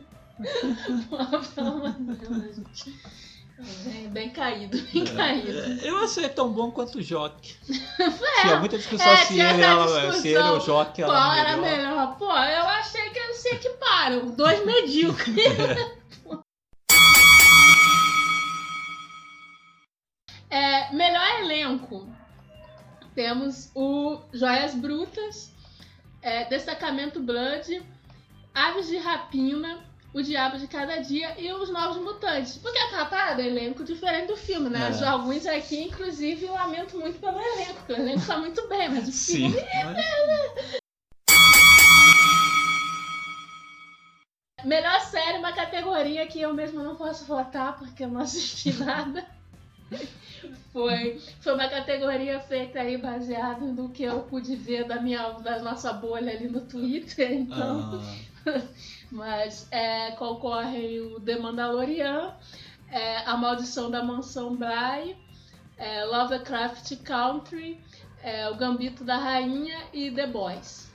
[2.15, 2.95] Deus, gente.
[4.11, 5.59] Bem, caído, bem caído.
[5.59, 7.55] É, Eu achei tão bom quanto o Joque.
[8.41, 10.59] Tinha muita discussão É, se, ele, ela, se ele ou o.
[10.59, 11.77] Joque Qual era era melhor.
[11.77, 12.17] melhor?
[12.17, 14.27] Pô, eu achei que eles se equiparam.
[14.35, 15.35] Dois medíocres.
[20.49, 22.07] É, melhor elenco.
[23.13, 25.51] Temos o Joias Brutas,
[26.21, 27.83] é, Destacamento Blood,
[28.53, 29.83] Aves de Rapina,
[30.17, 32.57] O Diabo de Cada Dia e Os Novos Mutantes.
[32.57, 34.89] Porque a capa é do elenco diferente do filme, né?
[34.99, 35.07] É.
[35.07, 39.07] Alguns aqui, inclusive, eu lamento muito pelo elenco, porque o elenco tá muito bem, mas
[39.07, 39.51] o Sim.
[39.51, 40.81] filme mas-
[44.65, 49.23] Melhor série, uma categoria que eu mesma não posso votar porque eu não assisti nada.
[50.73, 55.59] Foi, foi uma categoria feita aí baseada no que eu pude ver da minha da
[55.59, 58.01] nossa bolha ali no Twitter, então.
[58.47, 58.61] Ah,
[59.11, 62.33] Mas é, concorrem o The Mandalorian,
[62.89, 65.15] é, A Maldição da Mansão Bly,
[65.77, 67.79] é, Lovecraft Country,
[68.21, 70.87] é, O Gambito da Rainha e The Boys.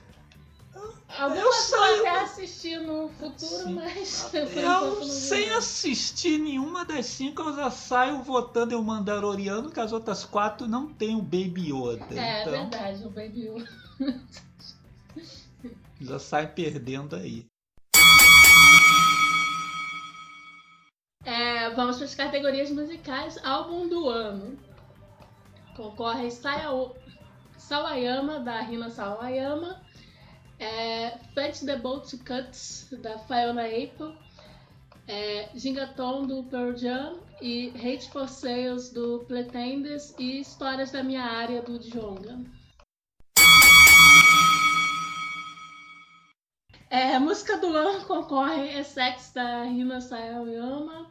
[1.19, 3.73] Algumas eu saio- até assistir no futuro, Sim.
[3.75, 9.79] mas eu, sem assistir nenhuma das cinco, eu já saio votando em o Mandaloriano, que
[9.79, 12.19] as outras quatro não tem o Baby Yoda.
[12.19, 13.69] É, então, verdade, o Baby Yoda.
[16.01, 17.45] já sai perdendo aí.
[21.25, 23.37] É, vamos para as categorias musicais.
[23.43, 24.57] Álbum do ano.
[25.75, 26.95] Concorre Sayao-
[27.57, 29.81] Sawayama, da Rina Sawayama.
[30.59, 34.15] É, Fetch the Boat Cuts, da Fiona Apple.
[35.07, 37.19] É, Gingaton, do Pearl Jam.
[37.41, 40.13] E Hate for Sales, do Pretenders.
[40.19, 42.39] E Histórias da Minha Área, do Djonga.
[46.93, 51.09] É, música do ano concorre é Sex da Rina Sawayama,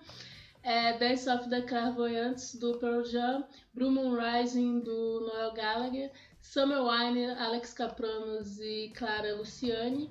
[0.62, 6.84] é Dance of the Clairvoyants do Pearl Jam, Blue Moon Rising do Noel Gallagher, Summer
[6.84, 10.08] Wine, Alex Capranos e Clara Luciani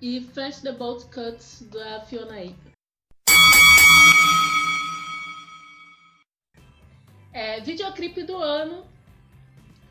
[0.00, 2.72] e French the Bolt Cuts da Fiona Apple.
[7.32, 8.86] É, videoclipe do ano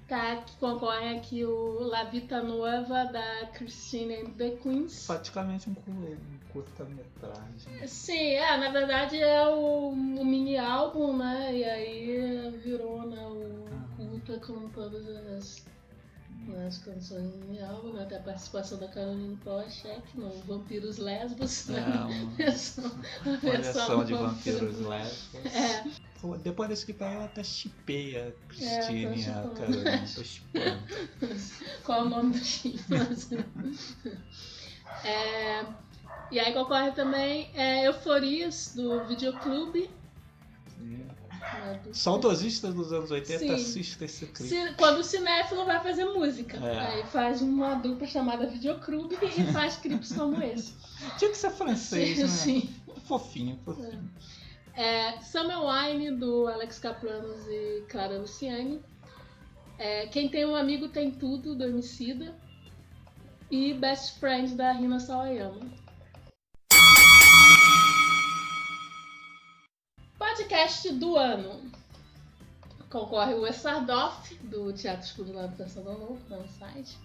[0.07, 5.05] tá, que concorre aqui o La Vita Nueva da Christine and the Queens.
[5.07, 6.17] Praticamente um, cu- um
[6.51, 7.87] curta-metragem.
[7.87, 11.55] Sim, é, na verdade é o, o mini álbum, né?
[11.55, 15.65] E aí virou né, o culta com todas as,
[16.65, 18.03] as canções do mini álbum, né?
[18.03, 21.85] Até a participação da Caroline Polachek no Vampiros Lesbos, É, né?
[22.09, 22.85] uma Versão-
[23.25, 25.53] a uma versão de Vampiro- vampiros lésbicos.
[25.55, 26.06] É,
[26.43, 29.55] Depois desse clipe aí, eu até chipei a Christine É, tô a chipando.
[29.55, 30.03] Carolina.
[30.15, 30.83] Tô chipando.
[31.83, 32.79] qual é o nome do time?
[35.03, 35.65] é,
[36.31, 39.89] e aí concorre também é, Euforias do Videoclube.
[41.83, 43.53] do- Saudosistas dos anos 80 Sim.
[43.53, 44.73] assista esse clipe.
[44.75, 46.57] Quando o cinéfilo vai fazer música.
[46.57, 46.79] É.
[46.79, 50.73] Aí faz uma dupla chamada Videoclube e faz clipes como esse.
[51.17, 52.27] Tinha que ser francês, né?
[52.27, 52.69] Sim.
[53.05, 54.09] Fofinho, fofinho.
[54.77, 58.79] É, Summer Wine, do Alex Capranos e Clara Luciani.
[59.79, 62.35] É, Quem tem um amigo tem tudo, do Emicida.
[63.49, 65.61] E Best Friend, da Rina Sawayama.
[70.19, 71.71] Podcast do ano.
[72.91, 76.95] Concorre o Essardoff, do Teatro Escuro lá do Pensador Novo, lá no site.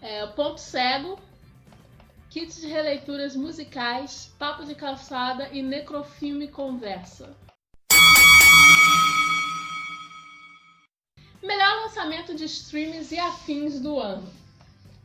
[0.00, 1.18] É, o Ponto Cego,
[2.34, 7.32] kits de releituras musicais, papo de calçada e necrofilme conversa.
[11.40, 14.28] Melhor lançamento de streams e afins do ano.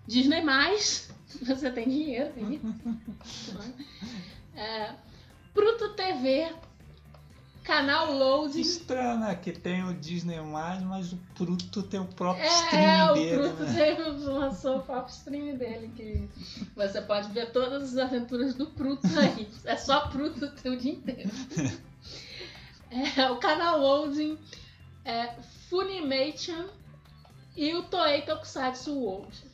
[0.07, 0.41] Disney+,
[1.45, 2.59] você tem dinheiro aí.
[4.55, 4.93] É,
[5.53, 6.51] Pruto TV,
[7.63, 8.59] canal Load.
[8.59, 9.35] Estranho, né?
[9.35, 13.63] Que tem o Disney+, mas o Pruto tem o próprio É, streaming o dele, Pruto
[13.63, 13.95] né?
[14.31, 16.29] lançou o próprio stream dele, que
[16.75, 19.49] você pode ver todas as aventuras do Pruto aí.
[19.65, 21.29] É só Pruto o teu dia inteiro.
[22.91, 24.35] É, o canal Loading,
[25.05, 25.35] é,
[25.69, 26.69] Funimation
[27.55, 29.48] e o Toei Tokusatsu World.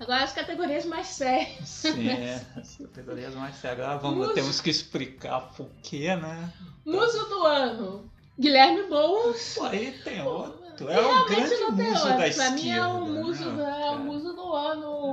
[0.00, 1.68] Agora as categorias mais sérias.
[1.68, 2.40] Sim, é.
[2.56, 3.80] As categorias mais sérias.
[3.86, 4.34] Agora vamos, Música.
[4.34, 6.52] temos que explicar por quê, né?
[6.84, 9.54] Muso do ano, Guilherme Boulos.
[9.56, 10.58] Pô, aí tem outro.
[10.88, 12.08] É o realmente grande não tem muso outro.
[12.10, 12.50] da Pra esquerda.
[12.52, 13.96] mim é o muso, né, da- é o cara?
[13.98, 15.10] muso do ano o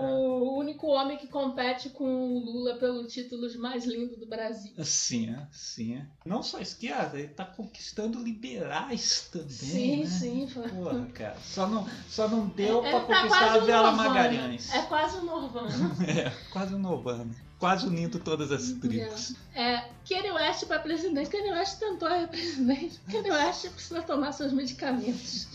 [0.76, 4.74] único homem que compete com o Lula pelo título de mais lindo do Brasil.
[4.84, 5.96] Sim, é, sim.
[5.96, 6.06] é.
[6.26, 9.48] Não só a esquerda, ele tá conquistando liberais também.
[9.50, 10.06] sim, né?
[10.06, 10.48] sim.
[10.48, 11.38] foi- Porra, cara.
[11.42, 14.10] Só não, só não deu É, pra tá conquistar a um Bela Nirvana.
[14.10, 14.74] Magalhães.
[14.74, 15.96] É quase um Norvana.
[16.08, 17.46] É, quase um Nirvana.
[17.58, 19.34] Quase unindo todas as tribos.
[19.56, 21.30] É, Kanye West para presidente.
[21.30, 23.00] Kanye West tentou ser presidente.
[23.10, 25.48] Kanye West precisa tomar seus medicamentos.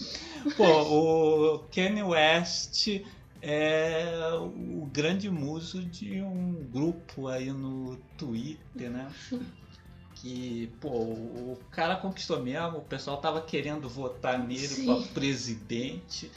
[0.56, 3.02] Pô, o Kanye West
[3.42, 9.08] é o grande muso de um grupo aí no Twitter, né?
[10.22, 14.84] Que, pô, o cara conquistou mesmo, o pessoal tava querendo votar nele Sim.
[14.84, 16.30] pra presidente.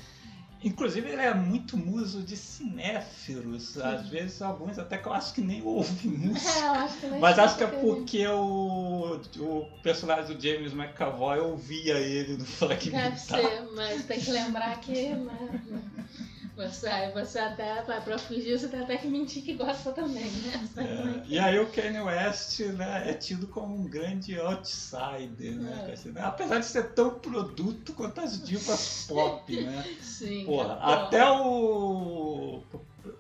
[0.64, 3.78] Inclusive, ele é muito muso de cinéfilos.
[3.78, 6.50] Às vezes, alguns até que eu acho que nem ouvem música.
[6.64, 11.40] É, eu acho que Mas acho que é porque- o, o personagem do James McAvoy
[11.40, 13.20] ouvia ele no Deve fragmentado.
[13.20, 15.62] ser, mas tem que lembrar que né,
[16.56, 20.70] você, você até, pra, fugir, você tem até que mentir que gosta também, né?
[20.78, 25.96] É É, e aí o Kanye West né, é tido como um grande outsider, né?
[26.16, 26.22] É.
[26.22, 29.84] Apesar de ser tão produto quanto as divas pop, né?
[30.02, 30.46] Sim.
[30.46, 30.84] Porra, pô.
[30.84, 32.64] até o.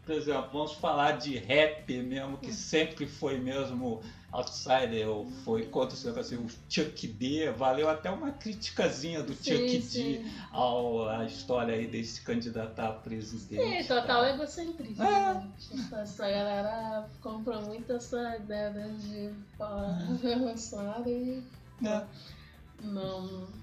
[0.05, 4.01] Por exemplo, vamos falar de rap mesmo, que sempre foi mesmo
[4.33, 9.43] outsider, ou foi contra negócio, assim, o Chuck D, valeu até uma criticazinha do Sim,
[9.43, 10.31] Chuck D sim.
[10.51, 13.83] ao, à história aí desse candidatar a presidente.
[13.83, 15.03] Sim, total egocentrismo.
[15.03, 15.33] É.
[15.35, 15.51] né?
[16.01, 19.99] Essa, galera compra muito essa ideia de falar
[20.39, 21.43] Bolsonaro e
[21.85, 22.03] É.
[22.81, 23.62] não.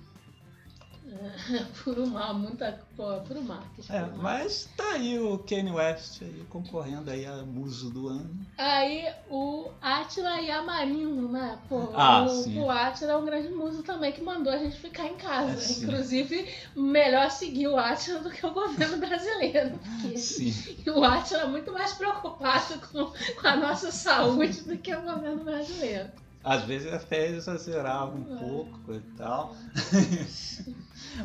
[1.50, 2.80] É, por uma, muita.
[2.98, 3.92] Um marketing.
[3.92, 8.30] É, um mas tá aí o Kanye West aí concorrendo aí a muso do ano.
[8.58, 11.58] Aí o Atila Yamarino, né?
[11.68, 12.60] Pô, Ah, o, sim.
[12.60, 15.72] o Atila é um grande músico também que mandou a gente ficar em casa.
[15.72, 15.76] É.
[15.84, 19.78] Inclusive, melhor seguir o Atila do que o governo brasileiro.
[20.02, 20.54] Porque Sim.
[20.94, 23.06] o Atila é muito mais preocupado com,
[23.40, 26.08] com a nossa saúde do que o governo brasileiro.
[26.42, 28.38] Às vezes até exagerava um É.
[28.38, 29.54] pouco e tal.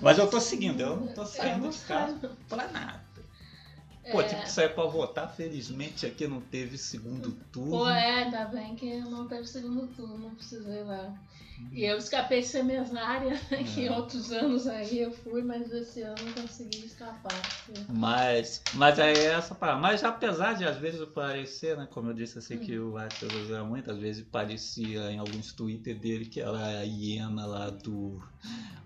[0.01, 3.04] Mas eu tô seguindo, eu não tô saindo de casa pra nada.
[4.11, 4.23] Pô, É.
[4.25, 7.71] tive que sair pra votar, felizmente aqui não teve segundo turno.
[7.71, 11.13] Pô, é, ainda bem que não teve segundo turno, não precisei lá.
[11.71, 13.91] E eu escapei de ser mesária, né, que É.
[13.91, 17.31] outros anos aí eu fui, mas esse ano eu consegui escapar.
[17.65, 19.79] porque- Mas, mas aí é essa parada.
[19.79, 21.87] Mas apesar de às vezes parecer, né?
[21.89, 25.97] Como eu disse assim, que o Atlas exagera muito, às vezes parecia em alguns Twitter
[25.97, 28.21] dele que ela é a hiena lá do.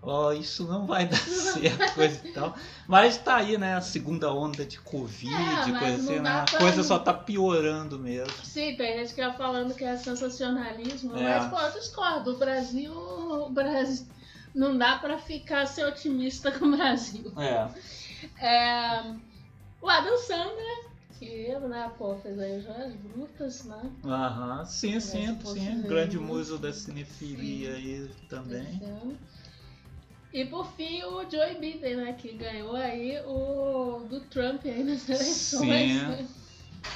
[0.02, 2.56] Ó, isso não vai dar certo, coisa e tal.
[2.88, 3.74] Mas tá aí, né?
[3.74, 6.30] A segunda onda de Covid, É, mas coisa assim, né?
[6.30, 8.32] A coisa só tá piorando mesmo.
[8.44, 11.22] Sim, tem gente que vai falando que é sensacionalismo, É.
[11.38, 12.32] mas pô, eu discordo.
[12.32, 14.06] O Brasil, o Brasil
[14.54, 17.32] não dá pra ficar ser otimista com o Brasil.
[17.38, 18.46] É.
[18.46, 19.14] É,
[19.80, 23.90] o Adam Sandler, que né, pô, fez aí Joias Brutas, né?
[24.04, 25.80] Aham, sim, sim, sim.
[25.82, 28.80] de- Grande muso da cinefilia aí também.
[28.82, 29.18] ano.
[30.32, 32.12] E por fim o Joe Biden, né?
[32.12, 35.58] Que ganhou aí o do Trump aí nas eleições.
[35.60, 36.28] Sim.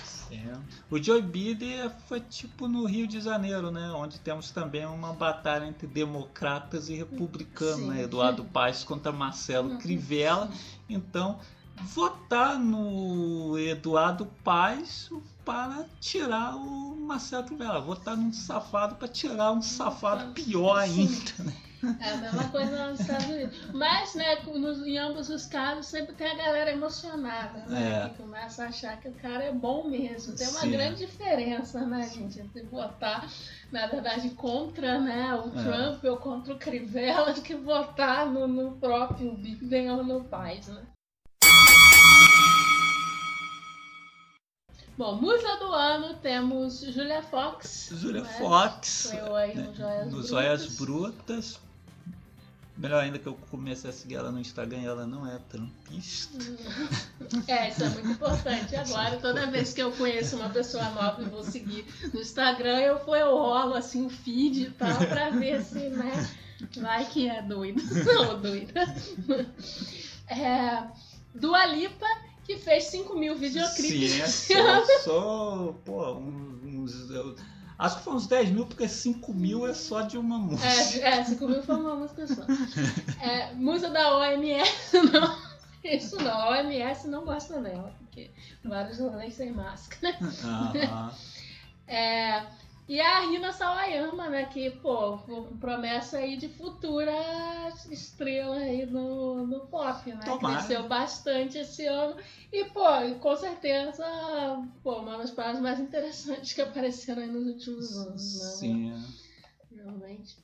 [0.04, 0.52] Sim.
[0.90, 3.90] O Joe Biden foi tipo no Rio de Janeiro, né?
[3.90, 7.88] Onde temos também uma batalha entre democratas e republicanos, Sim.
[7.88, 8.02] né?
[8.02, 9.78] Eduardo Paes contra Marcelo Uhum.
[9.78, 10.48] Crivella.
[10.88, 11.38] Então,
[11.82, 15.10] votar no Eduardo Paes
[15.44, 17.80] para tirar o Marcelo Crivella.
[17.80, 21.32] Votar num safado para tirar um safado pior ainda.
[21.40, 21.52] né?
[22.00, 23.56] É a mesma coisa nos Estados Unidos.
[23.72, 28.04] Mas, né, nos- em ambos os casos, sempre tem a galera emocionada, né?
[28.04, 28.08] É.
[28.08, 30.34] Que começa a achar que o cara é bom mesmo.
[30.36, 30.70] Tem uma Sim.
[30.70, 32.40] grande diferença, né, gente?
[32.40, 33.28] Entre votar,
[33.72, 35.62] na verdade, contra né, o É.
[35.62, 40.68] Trump ou contra o Crivella do que votar no, no próprio Biden ou no Paz,
[40.68, 40.82] né?
[44.96, 47.88] Bom, musa do ano temos Julia Fox.
[47.94, 48.28] Julia né?
[48.38, 49.08] Fox.
[49.10, 50.28] Ganhou aí né, no Joias no Brutas.
[50.30, 51.60] Joias Brutas.
[52.76, 56.36] Melhor ainda que eu comecei a seguir ela no Instagram e ela não é trampista.
[57.46, 58.76] É, isso é muito importante.
[58.76, 62.96] Agora, toda vez que eu conheço uma pessoa nova e vou seguir no Instagram, eu,
[63.14, 66.28] eu rolo assim o feed e tal pra ver se, né?
[66.76, 67.82] Vai que é doido.
[68.04, 68.82] Não, doida.
[70.28, 70.84] É,
[71.34, 72.06] Dua Lipa,
[72.44, 77.34] que fez 5 mil videoclipes Sim, é só, só pô, uns, eu-
[77.78, 80.68] acho que foi uns 10 mil, porque 5 mil é só de uma música.
[80.68, 82.42] É, é 5 mil foi uma música só.
[83.20, 85.54] É, musa da OMS, não.
[85.84, 88.30] Isso não, a OMS não gosta dela, porque
[88.64, 90.16] vários rolês sem máscara.
[90.42, 91.12] Aham.
[91.86, 92.46] É,
[92.86, 94.44] E a Rina Sawayama, né?
[94.44, 95.18] Que, pô,
[95.58, 97.12] promessa aí de futura
[97.90, 100.20] estrela aí no, no pop, né?
[100.24, 100.56] Tomara.
[100.56, 102.16] Cresceu bastante esse ano.
[102.52, 102.84] E, pô,
[103.20, 104.04] com certeza,
[104.82, 108.48] pô, uma das paradas mais interessantes que apareceram aí nos últimos anos, né?
[108.50, 109.04] Sim.
[109.74, 110.36] Realmente.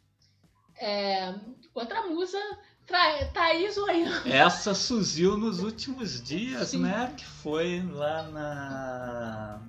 [0.78, 1.34] É,
[1.74, 2.38] outra musa,
[2.86, 4.28] Tra Thaís Oyama.
[4.28, 6.78] Essa surgiu nos últimos dias, Sim.
[6.78, 7.14] né?
[7.16, 9.62] Que foi lá na.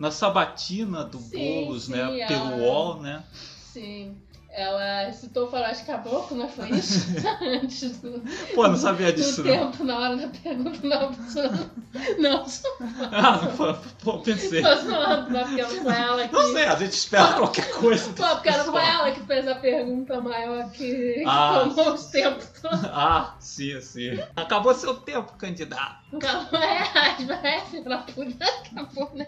[0.00, 2.26] Na sabatina do Sim, Boulos, sim, né?
[2.26, 3.22] Pelo UOL, né?
[3.70, 4.16] Sim.
[4.60, 7.06] Ela citou falar de caboclo, não foi isso?
[7.40, 8.22] Antes do,
[8.54, 9.50] Pô, não sabia do disso, não.
[9.70, 11.10] tempo, na hora da pergunta, não.
[12.20, 12.68] Não, só
[13.10, 13.78] Ah, não.
[14.04, 14.62] Pô, pensei.
[14.62, 16.32] tô zoando, não, porque não foi ela que...
[16.34, 18.12] Não sei, a gente espera qualquer coisa.
[18.12, 21.64] Pô, porque não foi ela que fez a pergunta maior que, que Ah.
[21.74, 22.80] tomou os tempos todos.
[22.92, 24.20] Ah, sim, sim.
[24.36, 25.96] Acabou seu tempo, candidato.
[26.12, 29.26] Não, é, é, filha da puta, acabou, né?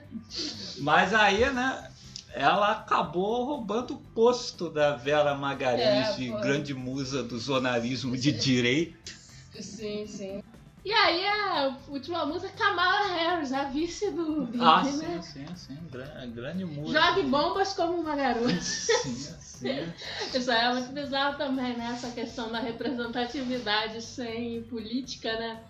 [0.78, 1.90] Mas aí, né?
[2.34, 8.32] Ela acabou roubando o posto da Vera Magalhães É, de grande musa do jornalismo de
[8.32, 9.12] direito.
[9.60, 10.42] Sim, sim.
[10.84, 15.22] E aí a última música é Kamala Harris, a vice do Biden, Ah, né?
[15.22, 15.78] sim, sim, sim.
[15.90, 17.00] Gra- Grande música.
[17.00, 18.60] Jogue bombas como uma garota.
[18.60, 19.92] Sim, sim.
[20.34, 21.90] Isso aí é muito bizarro também, né?
[21.92, 25.60] Essa questão da representatividade sem política, né?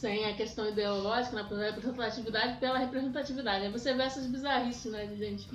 [0.00, 1.44] Sem a questão ideológica?
[1.44, 3.66] Pela representatividade pela representatividade.
[3.66, 5.06] Aí você vê essas bizarrices, né?
[5.14, 5.46] Gente.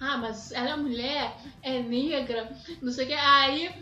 [0.00, 2.48] Ah, mas ela é mulher, é negra,
[2.80, 3.14] não sei o que.
[3.14, 3.74] Aí,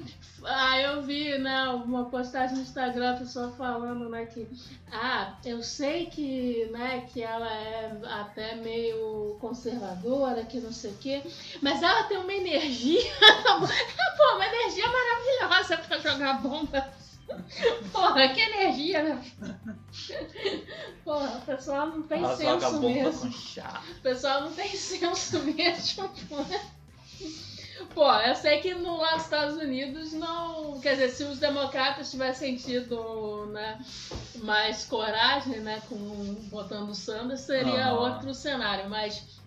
[0.43, 4.49] aí eu vi, né, uma postagem no Instagram, a pessoa falando, né, que
[4.91, 10.97] ah, eu sei que, né, que ela é até meio conservadora, que não sei o
[10.97, 11.23] quê,
[11.61, 13.13] mas ela tem uma energia,
[14.17, 17.06] pô, uma energia maravilhosa pra jogar bomba.
[17.93, 19.25] Porra, que energia, né?
[21.05, 23.31] Porra, o pessoal não tem Ela senso mesmo.
[23.31, 26.45] O pessoal não tem senso mesmo, pô.
[27.95, 30.81] Pô, eu sei que no, lá nos Estados Unidos não.
[30.81, 33.79] Quer dizer, se os democratas tivessem tido né,
[34.37, 35.97] mais coragem, né, com
[36.51, 38.89] votando o Sanders, seria outro cenário.
[38.91, 39.41] Mas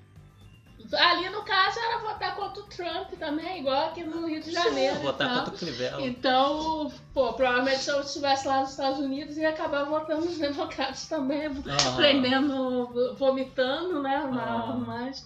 [0.94, 4.96] ali no caso era votar contra o Trump também, igual aqui no Rio de Janeiro.
[4.98, 5.38] Sim, tal.
[5.40, 6.02] contra o Crivella.
[6.02, 11.08] Então, pô, provavelmente se eu estivesse lá nos Estados Unidos ia acabar votando os democratas
[11.08, 11.96] também, Aham.
[11.96, 14.16] prendendo, vomitando, né?
[14.34, 14.74] Ah.
[14.86, 15.26] Mas,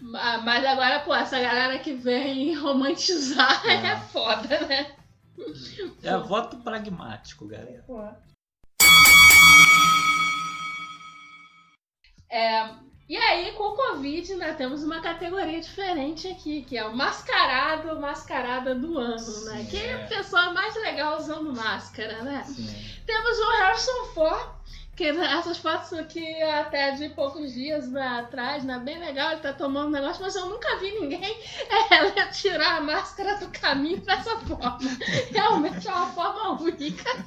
[0.00, 3.96] ma- mas agora, pô, essa galera que vem romantizar é, É.
[3.96, 4.94] foda, né?
[6.02, 7.84] É voto pragmático, galera.
[12.30, 12.68] É,
[13.08, 18.00] e aí, com o Covid, né, temos uma categoria diferente aqui, que é o mascarado,
[18.00, 19.58] mascarada do ano, né?
[19.58, 22.42] Sim, Quem é a pessoa mais legal usando máscara, né?
[22.44, 22.68] Sim.
[23.06, 24.50] Temos o Harrison Ford,
[24.96, 28.76] que essas fotos aqui até de poucos dias né, atrás, né?
[28.80, 31.22] Bem legal, ele tá tomando um negócio, mas eu nunca vi ninguém
[31.92, 34.80] é, tirar a máscara do caminho dessa forma.
[35.30, 37.24] Realmente é uma forma única.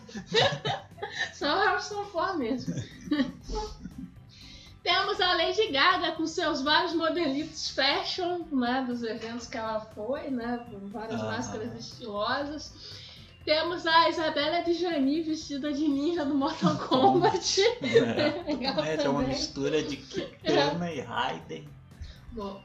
[1.31, 2.75] Só o Harrison Ford mesmo.
[4.83, 8.85] Temos a Lady Gaga com seus vários modelitos fashion, né?
[8.87, 10.65] Dos eventos que ela foi, né?
[10.69, 11.25] Com várias Ah.
[11.25, 12.73] máscaras estilosas.
[13.45, 17.61] Temos a Isabela de Jani vestida de ninja do Mortal Kombat.
[17.61, 21.67] É, Legal é uma mistura de Kitana e Raiden.
[22.31, 22.61] Bom.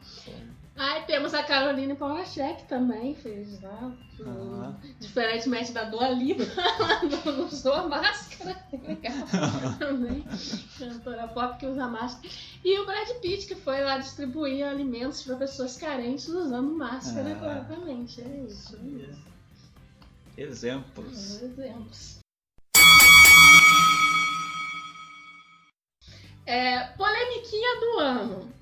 [0.76, 3.92] Aí temos a Caroline Polachek também, fez lá.
[4.18, 4.76] o- Aham.
[5.00, 8.56] Diferentemente da Dua Lipa, ela não usou a máscara.
[8.72, 9.12] Legal
[9.78, 10.24] também.
[10.78, 12.28] Cantora pop que usa máscara.
[12.64, 17.38] E o Brad Pitt, que foi lá distribuir alimentos para pessoas carentes usando máscara Ah.
[17.38, 18.20] corretamente.
[18.20, 18.76] É isso.
[18.76, 19.24] É isso.
[20.36, 21.40] Exemplos.
[21.42, 22.18] Exemplos.
[26.46, 28.52] É, polemiquinha do ano.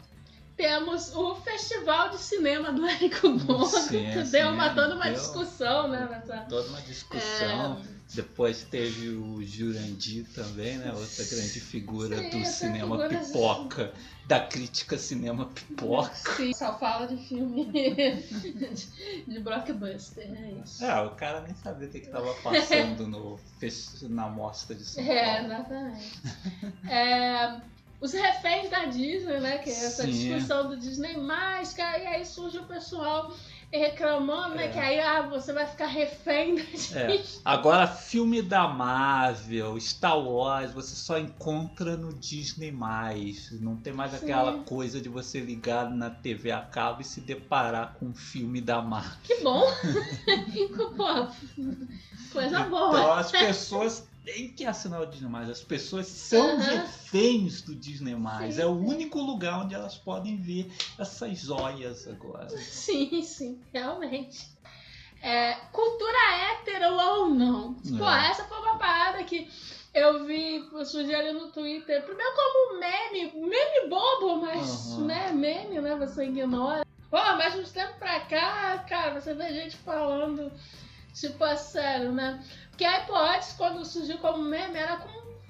[0.56, 5.14] Temos o Festival de Cinema do Érico Borgo, Sim, que deu uma, toda uma deu.
[5.14, 6.06] discussão, né?
[6.10, 6.38] Nessa...
[6.48, 7.80] Toda uma discussão.
[7.98, 8.02] É.
[8.14, 10.92] Depois teve o Jurandir também, né?
[10.92, 13.94] Outra grande figura Sim, do cinema figura- pipoca,
[14.26, 16.14] da crítica cinema pipoca.
[16.14, 20.84] Sim, só fala de filme de, de blockbuster, é isso.
[20.84, 23.40] É, o cara nem sabia o que estava passando no,
[24.10, 25.46] na mostra de São É, Paulo.
[25.54, 26.22] exatamente.
[26.86, 27.60] É,
[28.02, 29.58] os reféns da Disney, né?
[29.58, 30.10] Que é essa Sim.
[30.10, 33.32] discussão do Disney mais, cara, e aí surge o pessoal
[33.70, 34.66] reclamando, né?
[34.66, 34.68] É.
[34.68, 37.18] Que aí ah, você vai ficar refém da Disney.
[37.18, 37.24] É.
[37.44, 42.74] Agora, filme da Marvel, Star Wars, você só encontra no Disney+.
[43.60, 44.16] Não tem mais Sim.
[44.16, 48.60] aquela coisa de você ligar na TV a cabo e se deparar com um filme
[48.60, 49.16] da Marvel.
[49.22, 49.62] Que bom!
[50.96, 51.28] Pô,
[52.32, 52.88] coisa boa.
[52.88, 55.48] Então as pessoas tem que assinar o Disney Mais.
[55.50, 56.58] As pessoas são Aham.
[56.58, 58.54] reféns do Disney Mais.
[58.56, 62.48] Sim, é o único lugar onde elas podem ver essas joias agora.
[62.50, 64.50] Sim, sim, realmente.
[65.22, 66.18] É, cultura
[66.50, 67.74] hétero ou não?
[67.74, 68.28] Pô, É.
[68.30, 69.48] essa foi uma parada que
[69.94, 70.64] eu vi
[71.14, 72.02] ali no Twitter.
[72.02, 75.94] Primeiro como meme, meme bobo, mas né, meme, né?
[75.96, 76.84] Você ignora.
[77.10, 80.50] Pô, mas de uns tempos pra cá, cara, você vê gente falando,
[81.12, 82.42] tipo, é sério, né?
[82.72, 85.08] Porque aí, pô, antes, quando surgiu como meme, era com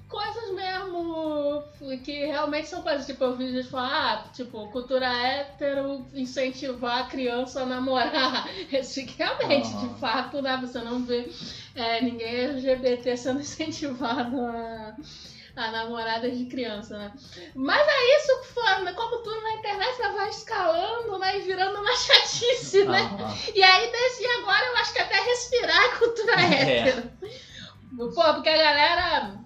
[0.09, 1.63] coisas mesmo
[2.03, 3.05] que realmente são coisas.
[3.05, 8.47] Tipo, eu vi gente falar, ah, tipo, cultura hétero incentivar a criança a namorar.
[8.71, 9.87] Esse que realmente, Aham.
[9.87, 10.57] de fato, né?
[10.61, 11.27] Você não vê
[11.73, 14.95] é, ninguém LGBT sendo incentivado a,
[15.57, 17.11] a namoradas de criança, né?
[17.55, 18.33] Mas é isso
[18.95, 21.37] como tudo na internet, ela vai escalando, né?
[21.37, 22.99] E virando uma chatice, né?
[23.01, 23.37] Aham.
[23.53, 26.79] E aí, desse agora, eu acho que até respirar é cultura É.
[26.79, 27.11] hétero.
[27.97, 29.43] Pô, porque a galera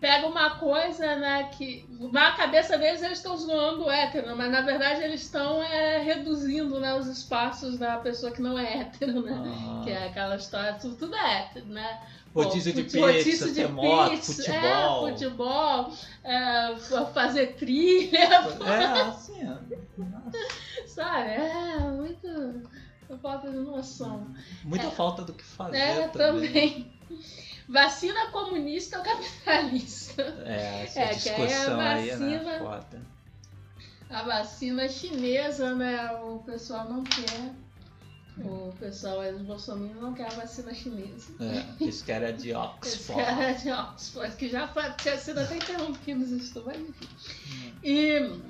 [0.00, 4.62] pega uma coisa, né, que na cabeça deles eles estão zoando o hétero, mas na
[4.62, 9.32] verdade eles estão é, reduzindo, né, os espaços da pessoa que não é hétero, né?
[9.32, 9.82] Aham.
[9.84, 12.00] Que é aquela história, tudo, tudo é hétero, né?
[12.34, 15.08] Rodízio de pizza, rodízio ter moto, pizza, futebol.
[15.08, 15.92] É, futebol,
[16.24, 16.76] é,
[17.12, 19.58] fazer trilha, É, assim, é.
[20.86, 21.30] sabe?
[21.30, 22.62] É, muito
[23.20, 24.28] falta de noção.
[24.62, 24.90] muita É.
[24.90, 26.50] falta do que fazer É, também.
[26.52, 26.92] também.
[27.68, 30.22] Vacina comunista ou capitalista?
[30.44, 32.38] É, essa É, que aí a discussão aí, né?
[32.38, 33.02] vacina- Foda.
[34.10, 36.10] A vacina chinesa, né?
[36.22, 37.52] O pessoal não quer.
[38.38, 41.32] O pessoal aí dos Bolsonaro não quer a vacina chinesa.
[41.40, 42.56] É, eles querem a de Esse
[43.12, 43.24] Oxford.
[43.24, 47.08] cara é de Oxford, que já foi, tinha sido até interrompido os estudos, mas enfim.
[47.82, 48.40] E,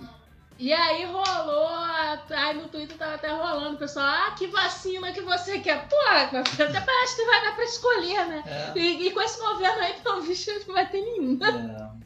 [0.58, 5.22] e aí rolou, aí no Twitter tava até rolando, o pessoal, ah, que vacina que
[5.22, 5.88] você quer?
[5.88, 8.44] Pô, até parece que vai dar pra escolher, né?
[8.46, 11.48] É, E, e com esse governo aí, pelo visto, não vai ter nenhuma.
[11.48, 12.00] é.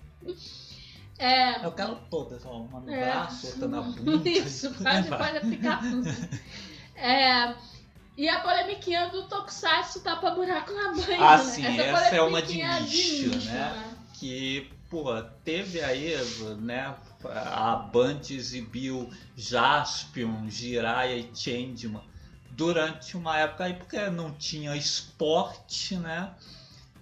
[1.16, 3.00] É, Eu quero todas, ó, uma no É.
[3.04, 4.28] braço, outra na bunda.
[4.28, 6.08] Isso, pode, pode aplicar tudo.
[6.96, 7.54] É,
[8.16, 11.18] e a polemiquinha do Tokusatsu tapa buraco na banha.
[11.20, 11.44] Ah, né?
[11.44, 13.94] sim, essa é uma de nicho, né?
[14.14, 15.04] que, pô,
[15.44, 16.16] teve aí,
[16.60, 22.02] né, a Band exibiu Jaspion, Jiraiya e Changeman
[22.50, 26.32] durante uma época aí porque não tinha esporte, né?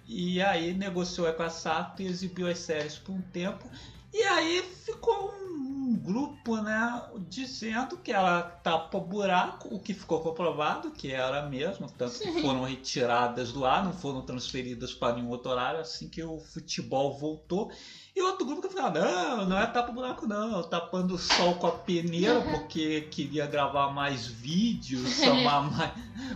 [0.05, 3.69] E aí negociou com a Sato e exibiu as séries por um tempo.
[4.11, 10.19] E aí ficou um, um grupo, né, dizendo que ela tapa buraco, o que ficou
[10.21, 12.41] comprovado que era mesmo, tanto que Sim.
[12.41, 17.17] foram retiradas do ar, não foram transferidas para nenhum outro horário assim que o futebol
[17.17, 17.71] voltou.
[18.15, 21.67] E outro grupo que falava, não, não é tapa buraco não, tapando o sol com
[21.67, 25.93] a peneira porque queria gravar mais vídeos, chamar mais,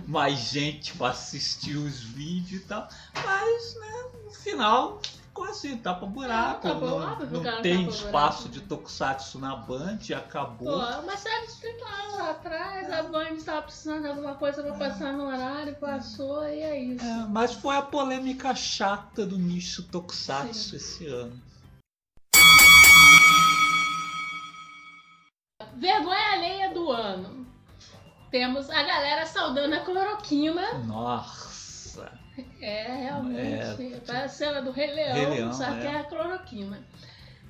[0.07, 2.87] mais gente para assistir os vídeos e tal.
[3.13, 5.01] Mas, né, no final
[5.38, 8.49] ficou assim, tapa buraco, É, tapa não, buraco, não tem espaço buraco.
[8.49, 10.79] de tokusatsu na Band, acabou.
[10.79, 15.13] Pô, série de 30 anos atrás, a Band estava precisando de alguma coisa pra passar
[15.13, 17.05] no horário, passou e é isso.
[17.05, 20.75] É, mas foi a polêmica chata do nicho tokusatsu Sim.
[20.75, 21.39] esse ano.
[25.75, 27.45] Vergonha alheia do ano.
[28.31, 30.73] Temos a galera saudando a cloroquina.
[30.79, 31.46] Nossa.
[32.61, 33.93] É, realmente.
[33.93, 35.91] É, Parece a cena do Rei Leão, Rei Leão, só que é.
[35.91, 36.83] é a cloroquina.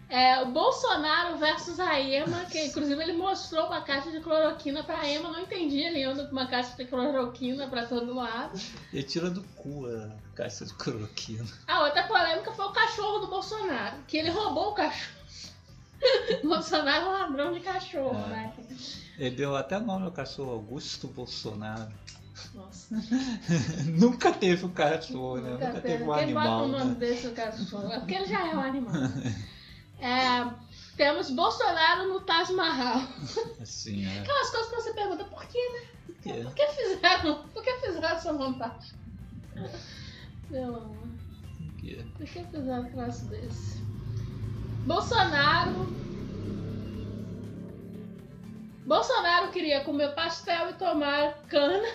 [0.10, 5.06] É, o Bolsonaro versus a Ema, que inclusive ele mostrou uma caixa de cloroquina pra
[5.06, 8.58] Ema, não entendi, ele anda com uma caixa de cloroquina pra todo lado.
[8.94, 11.46] Ele tira do cu a caixa de cloroquina.
[11.68, 15.18] A outra polêmica foi o cachorro do Bolsonaro, que ele roubou o cachorro.
[16.44, 18.30] Bolsonaro é um ladrão de cachorro, É.
[18.30, 18.54] né?
[19.18, 21.92] Ele deu até nome ao cachorro Augusto Bolsonaro.
[22.54, 22.96] Nossa.
[23.98, 25.52] Nunca teve um cachorro, né?
[25.52, 26.68] Nunca Nunca teve um Quem bota o animal.
[26.68, 26.96] nome Né?
[26.96, 27.92] desse cachorro?
[27.92, 28.94] É porque ele já é um animal.
[30.00, 30.48] É,
[30.96, 33.02] temos Bolsonaro no Taj Mahal.
[33.60, 34.20] Assim, é.
[34.20, 36.44] Aquelas coisas que você pergunta, por que, né?
[36.44, 37.44] Por que fizeram?
[37.52, 38.92] Por que fizeram essa montagem?
[40.52, 40.98] Pelo amor.
[41.80, 43.82] que- Por que fizeram um troço desse?
[44.86, 45.88] Bolsonaro.
[48.86, 51.88] Bolsonaro queria comer pastel e tomar cana.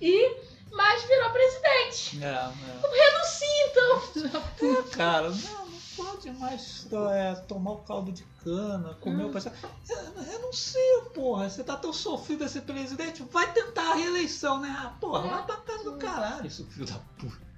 [0.00, 0.50] E.
[0.72, 2.22] Mas virou presidente.
[2.24, 3.10] É, é.
[3.10, 4.84] Renuncie então.
[4.92, 9.28] Cara, não, não pode mais é, tomar o caldo de cana, comer Hum.
[9.30, 9.52] o pastel.
[9.88, 11.50] É, Renuncia, porra.
[11.50, 14.72] Você tá tão sofrido a ser presidente, vai tentar a reeleição, né?
[14.78, 15.30] Ah, porra, É.
[15.30, 17.49] vai pra casa do caralho, isso filho da puta.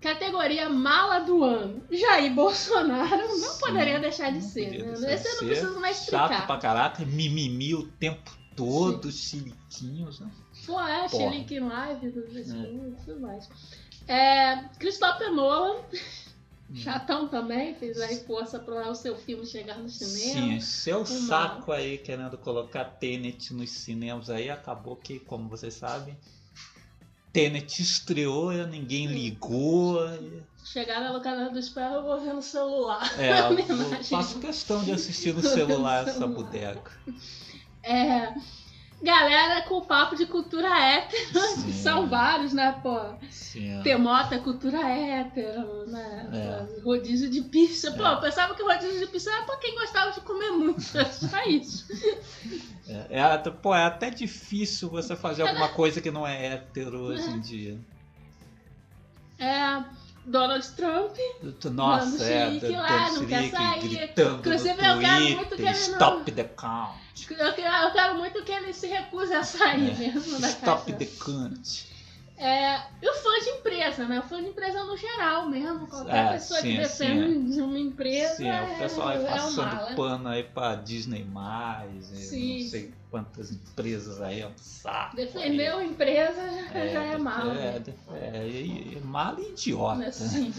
[0.00, 1.82] Categoria mala do ano.
[1.90, 4.70] Jair Bolsonaro não Sim, poderia deixar de ser.
[4.84, 4.92] Né?
[4.92, 6.46] deixar Esse eu não preciso mais Chato explicar.
[6.46, 10.30] pra caraca, mimimi o tempo todos chiliquinhos, né?
[10.64, 11.30] Pô, é, Porra.
[11.32, 12.12] Chilique Live,
[13.04, 13.48] tudo mais.
[14.08, 15.82] É, Christopher Nolan,
[16.74, 20.40] chatão também, fez aí força para o seu filme chegar no cinema.
[20.52, 25.74] Sim, seu Uma- saco aí querendo colocar Tenet nos cinemas aí, acabou que, como vocês
[25.74, 26.16] sabem,
[27.36, 29.98] Tenet estreou, ninguém ligou.
[30.14, 33.12] e- Chegar na locadora do espelho, eu vou ver no celular.
[33.20, 33.40] É,
[34.00, 36.82] eu faço questão de assistir no celular essa bodega.
[37.88, 38.34] É,
[39.02, 41.72] galera com papo de cultura hétero, Sim.
[41.72, 42.98] são vários, né, pô?
[43.30, 46.28] Sim, Temota é cultura hétero, né?
[46.32, 46.80] É.
[46.82, 47.92] Rodízio de pizza.
[47.92, 48.12] Pô, É.
[48.14, 50.76] eu pensava que rodízio de pizza era pra quem gostava de comer muito.
[50.96, 51.86] É só isso.
[52.88, 57.28] é, é pô, é até difícil você fazer alguma coisa que não é hétero hoje
[57.30, 57.78] em dia.
[59.38, 59.84] É.
[60.26, 61.16] Donald Trump.
[61.72, 63.88] Nossa, é, lá, não quer sair.
[63.88, 66.98] gritando Inclusive, eu quero muito que ele não- stop the count,
[67.30, 69.94] Eu quero, muito que ele se recuse a sair É.
[69.94, 71.84] mesmo da stop the cunt.
[72.38, 74.20] É, e o fã de empresa, né?
[74.20, 75.86] O fã de empresa no geral mesmo.
[75.86, 79.24] Qualquer É, pessoa sim, que defende de uma empresa Sim, é, o pessoal é, aí
[79.24, 82.62] é um passando pano aí pra Disney+, e Sim.
[82.62, 85.16] não sei quantas empresas aí, é um saco.
[85.16, 86.42] Defendeu a empresa
[86.74, 86.92] já aí.
[86.92, 87.54] já é mala.
[87.54, 87.84] É, né?
[88.12, 90.06] é, é, é, é mala e idiota.
[90.06, 90.52] Assim.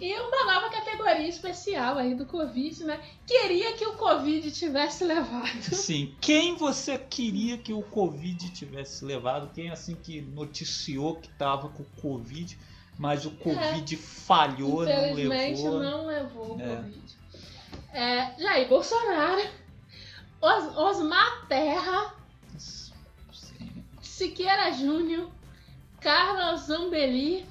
[0.00, 0.70] E uma nova
[1.16, 3.00] especial aí do Covid, né?
[3.26, 5.74] Queria que o Covid tivesse levado.
[5.74, 9.50] Sim, quem você queria que o Covid tivesse levado?
[9.54, 12.58] Quem assim que noticiou que tava com o Covid,
[12.98, 15.80] mas o Covid falhou, não Infelizmente levou?
[15.80, 16.76] não levou o É.
[16.76, 17.18] Covid.
[17.92, 19.48] É, Jair Bolsonaro,
[20.42, 22.14] Os, Osmar Terra,
[22.58, 23.84] Sim.
[24.02, 25.30] Siqueira Júnior,
[26.00, 27.46] Carlos Zambelli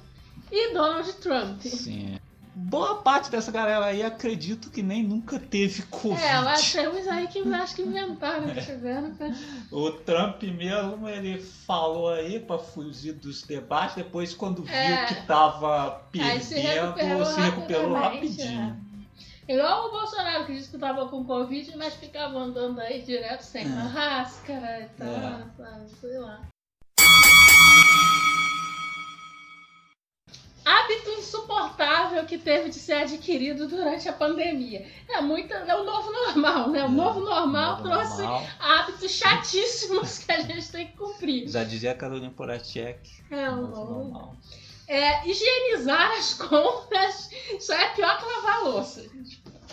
[0.50, 1.60] e Donald Trump.
[1.62, 2.17] Sim.
[2.60, 6.20] Boa parte dessa galera aí acredito que nem nunca teve Covid.
[6.20, 9.08] É, mas temos aí que acho que inventaram, tiveram.
[9.18, 9.38] né?
[9.70, 15.06] O Trump mesmo, ele falou aí pra fugir dos debates, depois quando viu É.
[15.06, 18.76] que tava Aí se perdendo, recuperou se recuperou rapidamente, rapidinho.
[19.48, 19.52] é.
[19.52, 23.62] Igual o Bolsonaro que disse que tava com Covid, mas ficava andando aí direto sem
[23.64, 23.68] É.
[23.68, 25.86] máscara e tal, É.
[26.00, 26.40] sei lá.
[30.68, 34.86] Hábito insuportável que teve de ser adquirido durante a pandemia.
[35.08, 35.52] É muito.
[35.54, 36.82] É o novo normal, né?
[36.82, 38.46] O É, novo normal Novo trouxe normal.
[38.60, 41.48] hábitos chatíssimos que a gente tem que cumprir.
[41.48, 42.98] Já dizia a Carolina Porachek.
[43.30, 44.36] É, o novo novo normal.
[44.86, 49.04] É, higienizar as compras, isso é pior que lavar a louça.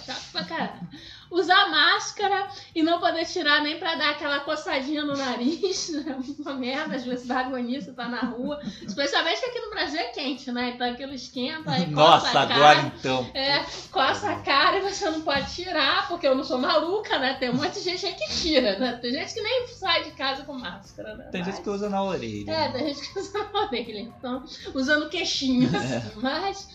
[0.06, 0.88] Chato pra caralho.
[1.32, 5.90] Usar máscara e não poder tirar nem pra dar aquela coçadinha no nariz.
[6.06, 6.18] né?
[6.40, 8.60] Uma merda, às vezes dá agonia, você tá na rua.
[8.86, 10.72] Especialmente que aqui no Brasil é quente, né?
[10.76, 12.54] Então aquilo esquenta aí coça Nossa, a cara.
[12.56, 13.30] agora então.
[13.34, 17.34] É, coça a cara e você não pode tirar, porque eu não sou maluca, né?
[17.40, 19.00] Tem um monte de gente aí que tira, né?
[19.02, 21.26] Tem gente que nem sai de casa com máscara, né?
[21.32, 22.52] Tem Mas- gente que usa na orelha.
[22.52, 25.78] é, tem gente que usa na orelha, então, usando queixinho, É.
[25.98, 26.70] assim, mas,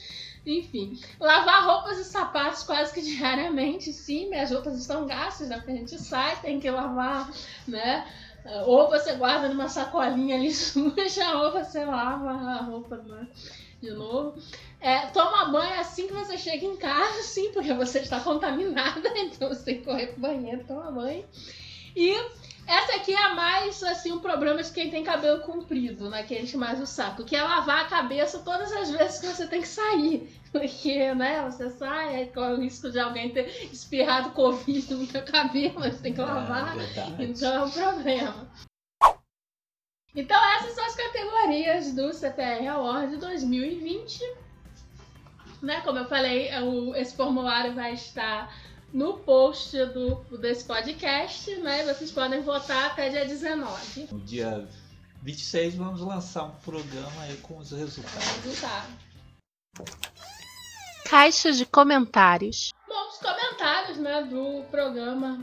[0.59, 0.99] enfim.
[1.19, 5.57] Lavar roupas e sapatos quase que diariamente, sim, minhas roupas estão gastas, né?
[5.57, 7.31] Porque a gente sai, tem que lavar,
[7.67, 8.07] né?
[8.67, 13.29] Ou você guarda numa sacolinha ali suja, ou você lava a roupa né?
[13.81, 14.39] de novo.
[14.81, 19.49] É, toma banho assim que você chega em casa, sim, porque você está contaminada, então
[19.49, 21.25] você tem que correr pro banheiro, tomar banho.
[21.95, 22.15] E
[22.71, 26.23] essa aqui é a mais, assim, um problema de quem tem cabelo comprido, né?
[26.23, 27.25] Que enche mais o saco.
[27.25, 30.33] Que é lavar a cabeça todas as vezes que você tem que sair.
[30.53, 35.23] Porque, né, você sai, aí corre o risco de alguém ter espirrado Covid no seu
[35.23, 36.77] cabelo, você tem que lavar.
[36.79, 37.25] É.
[37.25, 38.49] Então é um problema.
[40.15, 44.21] Então essas são as categorias do CPR Award 2020.
[45.63, 46.49] Né, como eu falei,
[46.97, 48.51] esse formulário vai estar
[48.93, 51.85] no post do, desse podcast, né?
[51.93, 54.09] Vocês podem votar até dia 19.
[54.13, 54.69] No dia
[55.23, 58.27] 26 vamos lançar um programa aí com os resultados.
[58.45, 58.89] Resultado.
[61.09, 62.73] Caixa de comentários.
[62.89, 65.43] Bom, os comentários, né, do programa,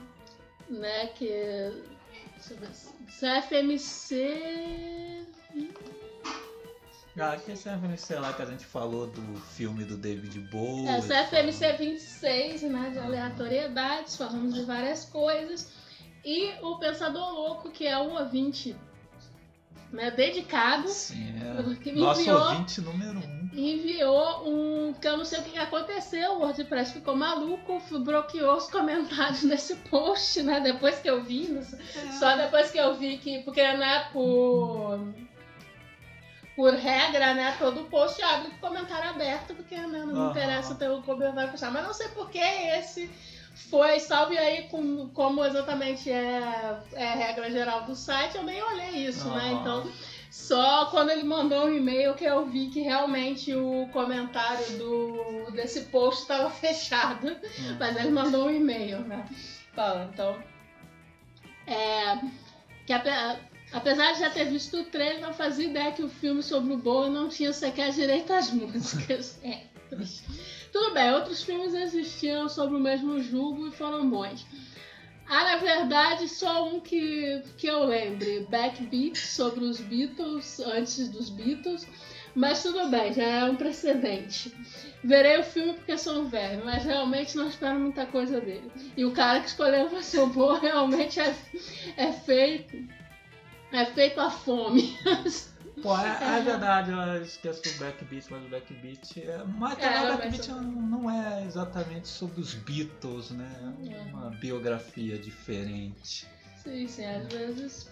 [0.69, 5.25] né, que deixa eu ver se- CFMC
[7.20, 10.88] Ah, que esse FMC lá que a gente falou do filme do David Bowie.
[10.88, 15.72] É, CFMC 26, né, de aleatoriedades, falamos de várias coisas.
[16.24, 18.76] E o Pensador Louco, que é um ouvinte
[19.91, 21.34] né, dedicado, Sim,
[21.82, 21.93] que é.
[21.93, 23.49] me Nosso enviou, ouvinte número um.
[23.53, 24.93] enviou um.
[24.93, 29.43] que eu não sei o que que aconteceu, o WordPress ficou maluco, bloqueou os comentários
[29.47, 30.59] nesse post, né?
[30.59, 31.80] Depois que eu vi, não sei-
[32.20, 33.39] só depois que eu vi que.
[33.43, 34.99] Porque, né, por.
[36.57, 40.31] Por regra, né, todo post abre com comentário aberto, porque né, não Aham.
[40.31, 41.71] interessa ter o comentário fechado.
[41.71, 43.07] Mas não sei por que esse
[43.69, 48.43] foi salvo e aí, com- como exatamente é, é a regra geral do site, eu
[48.43, 49.43] nem olhei isso, né?
[49.49, 49.51] Ah.
[49.53, 49.91] Então,
[50.31, 55.81] só quando ele mandou um e-mail que eu vi que realmente o comentário do, desse
[55.85, 57.27] post estava fechado.
[57.59, 57.77] Hum.
[57.79, 59.25] Mas ele mandou um e-mail, né?
[59.75, 60.35] Falando, então.
[61.67, 62.17] É,
[62.85, 63.09] que ape-
[63.72, 66.78] apesar de já ter visto o trailer, não fazia ideia que o filme sobre o
[66.78, 69.39] Bowie não tinha sequer direito às músicas.
[69.43, 69.61] É.
[70.72, 74.45] Tudo bem, outros filmes existiam sobre o mesmo julgo e foram bons.
[75.30, 78.47] Ah, na verdade, só um que, que eu lembre.
[78.49, 81.86] Backbeat sobre os Beatles, antes dos Beatles.
[82.34, 84.53] Mas tudo bem, já é um precedente.
[85.03, 88.72] Verei o filme porque sou um velho, mas realmente não espero muita coisa dele.
[88.95, 91.36] E o cara que escolheu pra ser o bom realmente é,
[91.97, 92.78] é feito.
[93.72, 94.97] É feito a fome.
[95.84, 99.43] Pô, é, é verdade, eu esqueço do Backbeat, mas o Backbeat é.
[99.45, 103.76] Mas É, o Backbeat eu- não é exatamente sobre os Beatles, né?
[103.86, 104.01] É É.
[104.11, 106.26] uma biografia diferente.
[106.63, 107.88] Sim, sim, às vezes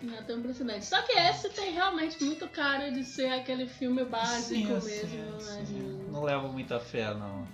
[0.00, 0.86] não tem um precedente.
[0.86, 5.16] Só que esse tem realmente muito cara de ser aquele filme básico Sim, mesmo, sim,
[5.18, 5.64] né?
[5.66, 5.74] sim.
[6.06, 7.46] de- Não levo muita fé, não.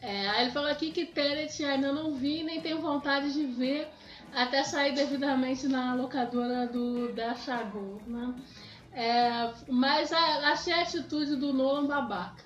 [0.00, 3.88] É, aí ele falou aqui que Tenet ainda não vi, nem tenho vontade de ver
[4.32, 8.34] até sair devidamente na locadora do da Chagou, né?
[8.92, 12.44] É, mas a- achei a atitude do Nolan babaca.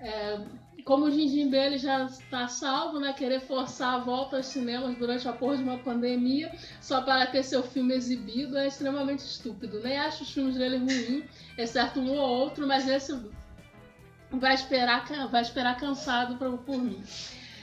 [0.00, 0.40] É,
[0.84, 3.12] como o gingim dele já está salvo, né?
[3.12, 6.50] Querer forçar a volta aos cinemas durante a porra de uma pandemia
[6.80, 9.80] só para ter seu filme exibido é extremamente estúpido.
[9.80, 11.24] Nem acho os filmes dele ruins,
[11.58, 13.12] exceto um ou outro, mas esse
[14.30, 17.02] vai esperar, vai esperar cansado pra, por mim.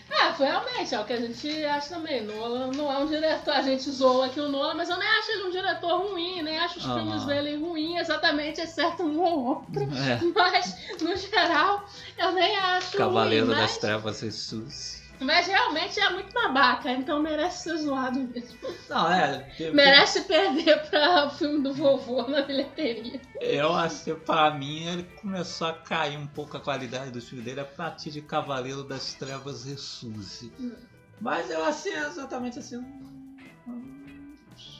[0.10, 2.24] É, foi realmente, é o que a gente acha também.
[2.24, 5.32] Nolan não é um diretor, a gente zoa aqui o Nolan, mas eu nem acho
[5.32, 6.93] ele um diretor ruim, nem acho os Ah.
[6.95, 9.84] filmes dele ruins, exatamente, exceto um ou outro.
[9.84, 10.20] É.
[10.36, 11.86] Mas, no geral,
[12.18, 15.01] eu nem acho Cavaleiro ruim, das mas, Trevas Jesus.
[15.20, 18.57] Mas realmente é muito babaca, então merece ser zoado mesmo.
[18.89, 19.39] Não, é.
[19.57, 23.22] tem- Merece perder para o filme do vovô na bilheteria.
[23.41, 27.43] Eu acho que pra mim ele começou a cair um pouco a qualidade do filme
[27.43, 30.51] dele a partir de Cavaleiro das Trevas Ressurge.
[30.59, 30.74] Hum.
[31.22, 32.84] Mas eu achei exatamente assim.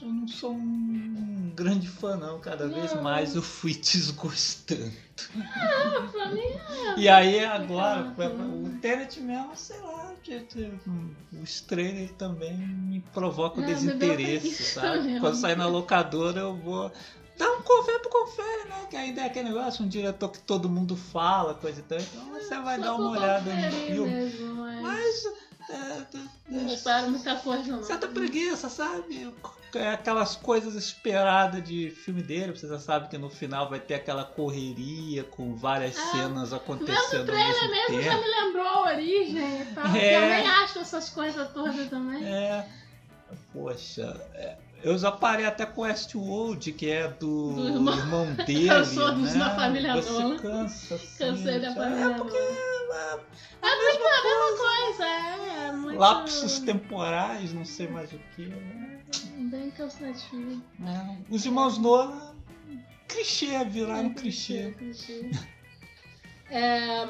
[0.02, 2.38] Eu não sou um grande fã, não.
[2.40, 3.02] Cada vez Não.
[3.02, 4.92] mais eu fui desgostando.
[6.12, 6.40] Pra mim,
[6.96, 10.05] E aí agora, Ah, o Tenet mesmo, sei lá,
[11.42, 15.20] os trailers também me provocam É, deu desinteresse, sabe?
[15.20, 16.90] Quando sair na locadora eu vou.
[17.38, 18.86] Dar um confere pro confere, né?
[18.88, 21.98] Que ainda é aquele negócio, um diretor que todo mundo fala, coisa e tal.
[21.98, 24.10] Então você vai só dar uma olhada no filme.
[24.10, 25.26] mesmo, mas Mas.
[25.68, 26.02] É,
[26.48, 27.82] Não espero muita coisa, não.
[27.82, 29.34] certa preguiça, sabe?
[29.74, 32.52] É aquelas coisas esperadas de filme dele.
[32.56, 37.16] Você já sabe que no final vai ter aquela correria com várias Ah, cenas acontecendo
[37.16, 38.22] o ao trailer mesmo mesmo já tempo.
[38.22, 39.86] me lembrou a origem e tal.
[39.96, 40.16] É.
[40.16, 42.24] Eu nem acho essas coisas todas também.
[42.24, 42.66] É.
[43.52, 44.56] Poxa, é,
[44.86, 48.68] eu já parei até com Westworld, que é do, Do irmão- irmão dele.
[48.68, 49.38] Eu sou dos né?
[49.40, 50.36] da família Você Nolan.
[50.38, 52.04] cansa, assim, Cansei da família.
[52.04, 53.20] É porque Nolan.
[53.62, 55.66] é, É muito a mesma coisa, é.
[55.68, 58.46] é muito, lapsos temporais, não sei mais o que.
[58.46, 59.00] né?
[59.50, 60.62] Bem cansativo.
[60.84, 62.34] É, Os irmãos Nolan,
[63.08, 64.74] clichê, viraram É, clichê.
[64.78, 65.30] clichê.
[66.50, 67.08] É,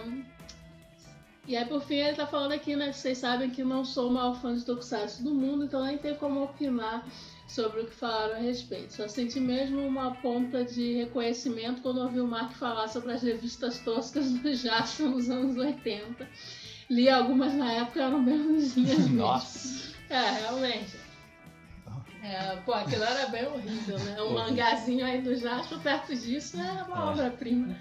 [1.46, 2.92] E aí, por fim, ele tá falando aqui, né?
[2.92, 6.14] Vocês sabem que não sou o maior fã de Tokusatsu do mundo, então nem tem
[6.16, 7.06] como opinar
[7.46, 8.92] sobre o que falaram a respeito.
[8.92, 13.78] Só senti mesmo uma ponta de reconhecimento quando ouvi o Mark falar sobre as revistas
[13.78, 16.28] toscas do Jasper nos anos 80.
[16.90, 19.16] Li algumas na época, eram bem ruimzinhas mesmo.
[19.16, 19.94] Nossa.
[20.08, 20.96] É, realmente.
[22.22, 24.20] É, pô, aquilo era bem horrível, né?
[24.22, 27.10] Um mangazinho aí do Jasper perto disso é uma É.
[27.12, 27.76] obra-prima.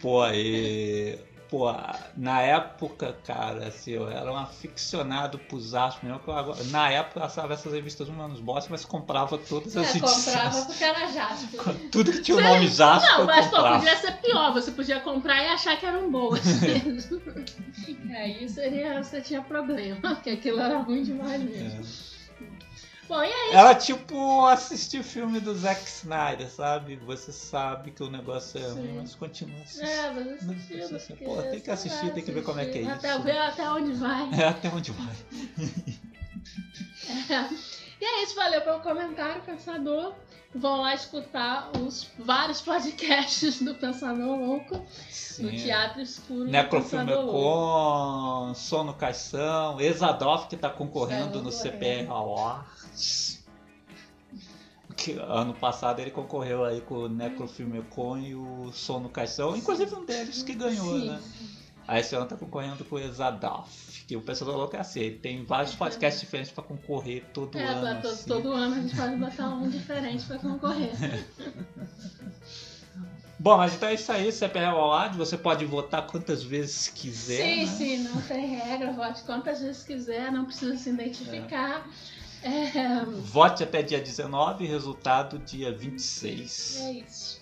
[0.00, 1.16] Pô, e.
[1.48, 1.72] Pô,
[2.16, 6.18] na época, cara, assim, eu era um aficionado por Zasp mesmo.
[6.18, 9.76] que eu agora- na época eu achava essas revistas um menos bosta, mas comprava todas
[9.76, 10.24] as É, edições.
[10.24, 11.60] comprava porque era Jasper.
[11.92, 14.52] Tudo que tinha o nome Zasp Não, mas pô, podia ser pior.
[14.54, 17.22] Você podia comprar e achar que eram boas mesmo.
[18.16, 21.80] Aí seria, você tinha problema, porque aquilo era ruim demais mesmo.
[21.80, 22.15] É.
[23.08, 23.52] Bom, e aí?
[23.52, 26.96] Era tipo assistir filme do Zack Snyder, sabe?
[26.96, 29.88] Você sabe que o negócio é ruim, mas continua assistindo.
[29.88, 32.78] É, mas Não, assim, porque pô, tem que assistir, tem que ver como é que
[32.78, 33.06] é assistir, isso.
[33.06, 34.30] Até ver até onde vai.
[34.40, 35.16] É até onde vai.
[37.98, 40.12] E é isso, valeu pelo comentário, Pensador.
[40.54, 45.50] Vão lá escutar os vários podcasts do Pensador Louco no Sim.
[45.50, 46.44] Teatro Escuro.
[46.44, 48.48] do Necrofilme Pensador Louco.
[48.48, 51.52] com Sono Caixão, Exadolf que tá concorrendo no.
[51.52, 52.85] CPR Awards.
[54.96, 59.94] Que ano passado ele concorreu aí com o Necrofilme Com e o Sono Caixão, inclusive
[59.94, 61.10] um deles que ganhou, Sim.
[61.10, 61.20] né?
[61.88, 65.18] Aí esse ano tá concorrendo com o Exadoff, que o Pensador Louco é assim, ele
[65.18, 67.80] tem vários podcasts diferentes pra concorrer todo É, ano.
[67.80, 68.26] pra todo, assim.
[68.26, 70.90] todo ano a gente pode botar um diferente pra concorrer.
[73.38, 77.36] Bom, mas então é isso aí, CPR Award, você pode votar quantas vezes quiser.
[77.44, 77.66] sim, né?
[77.66, 81.86] sim, não tem regra, vote quantas vezes quiser, não precisa se identificar.
[81.86, 82.15] É,
[83.24, 86.80] Vote até dia 19, resultado dia 26.
[86.80, 87.40] é isso.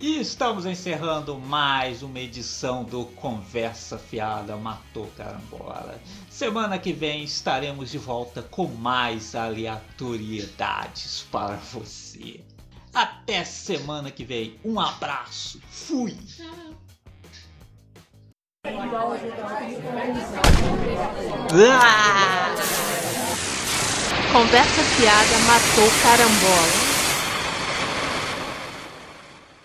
[0.00, 6.00] E estamos encerrando mais uma edição do Conversa Fiada Matou Carambola.
[6.28, 12.53] Semana que vem estaremos de volta com mais aleatoriedades para você.
[12.94, 14.58] Até semana que vem.
[14.64, 15.60] Um abraço.
[15.68, 16.16] Fui.
[24.32, 26.83] Conversa fiada matou carambola.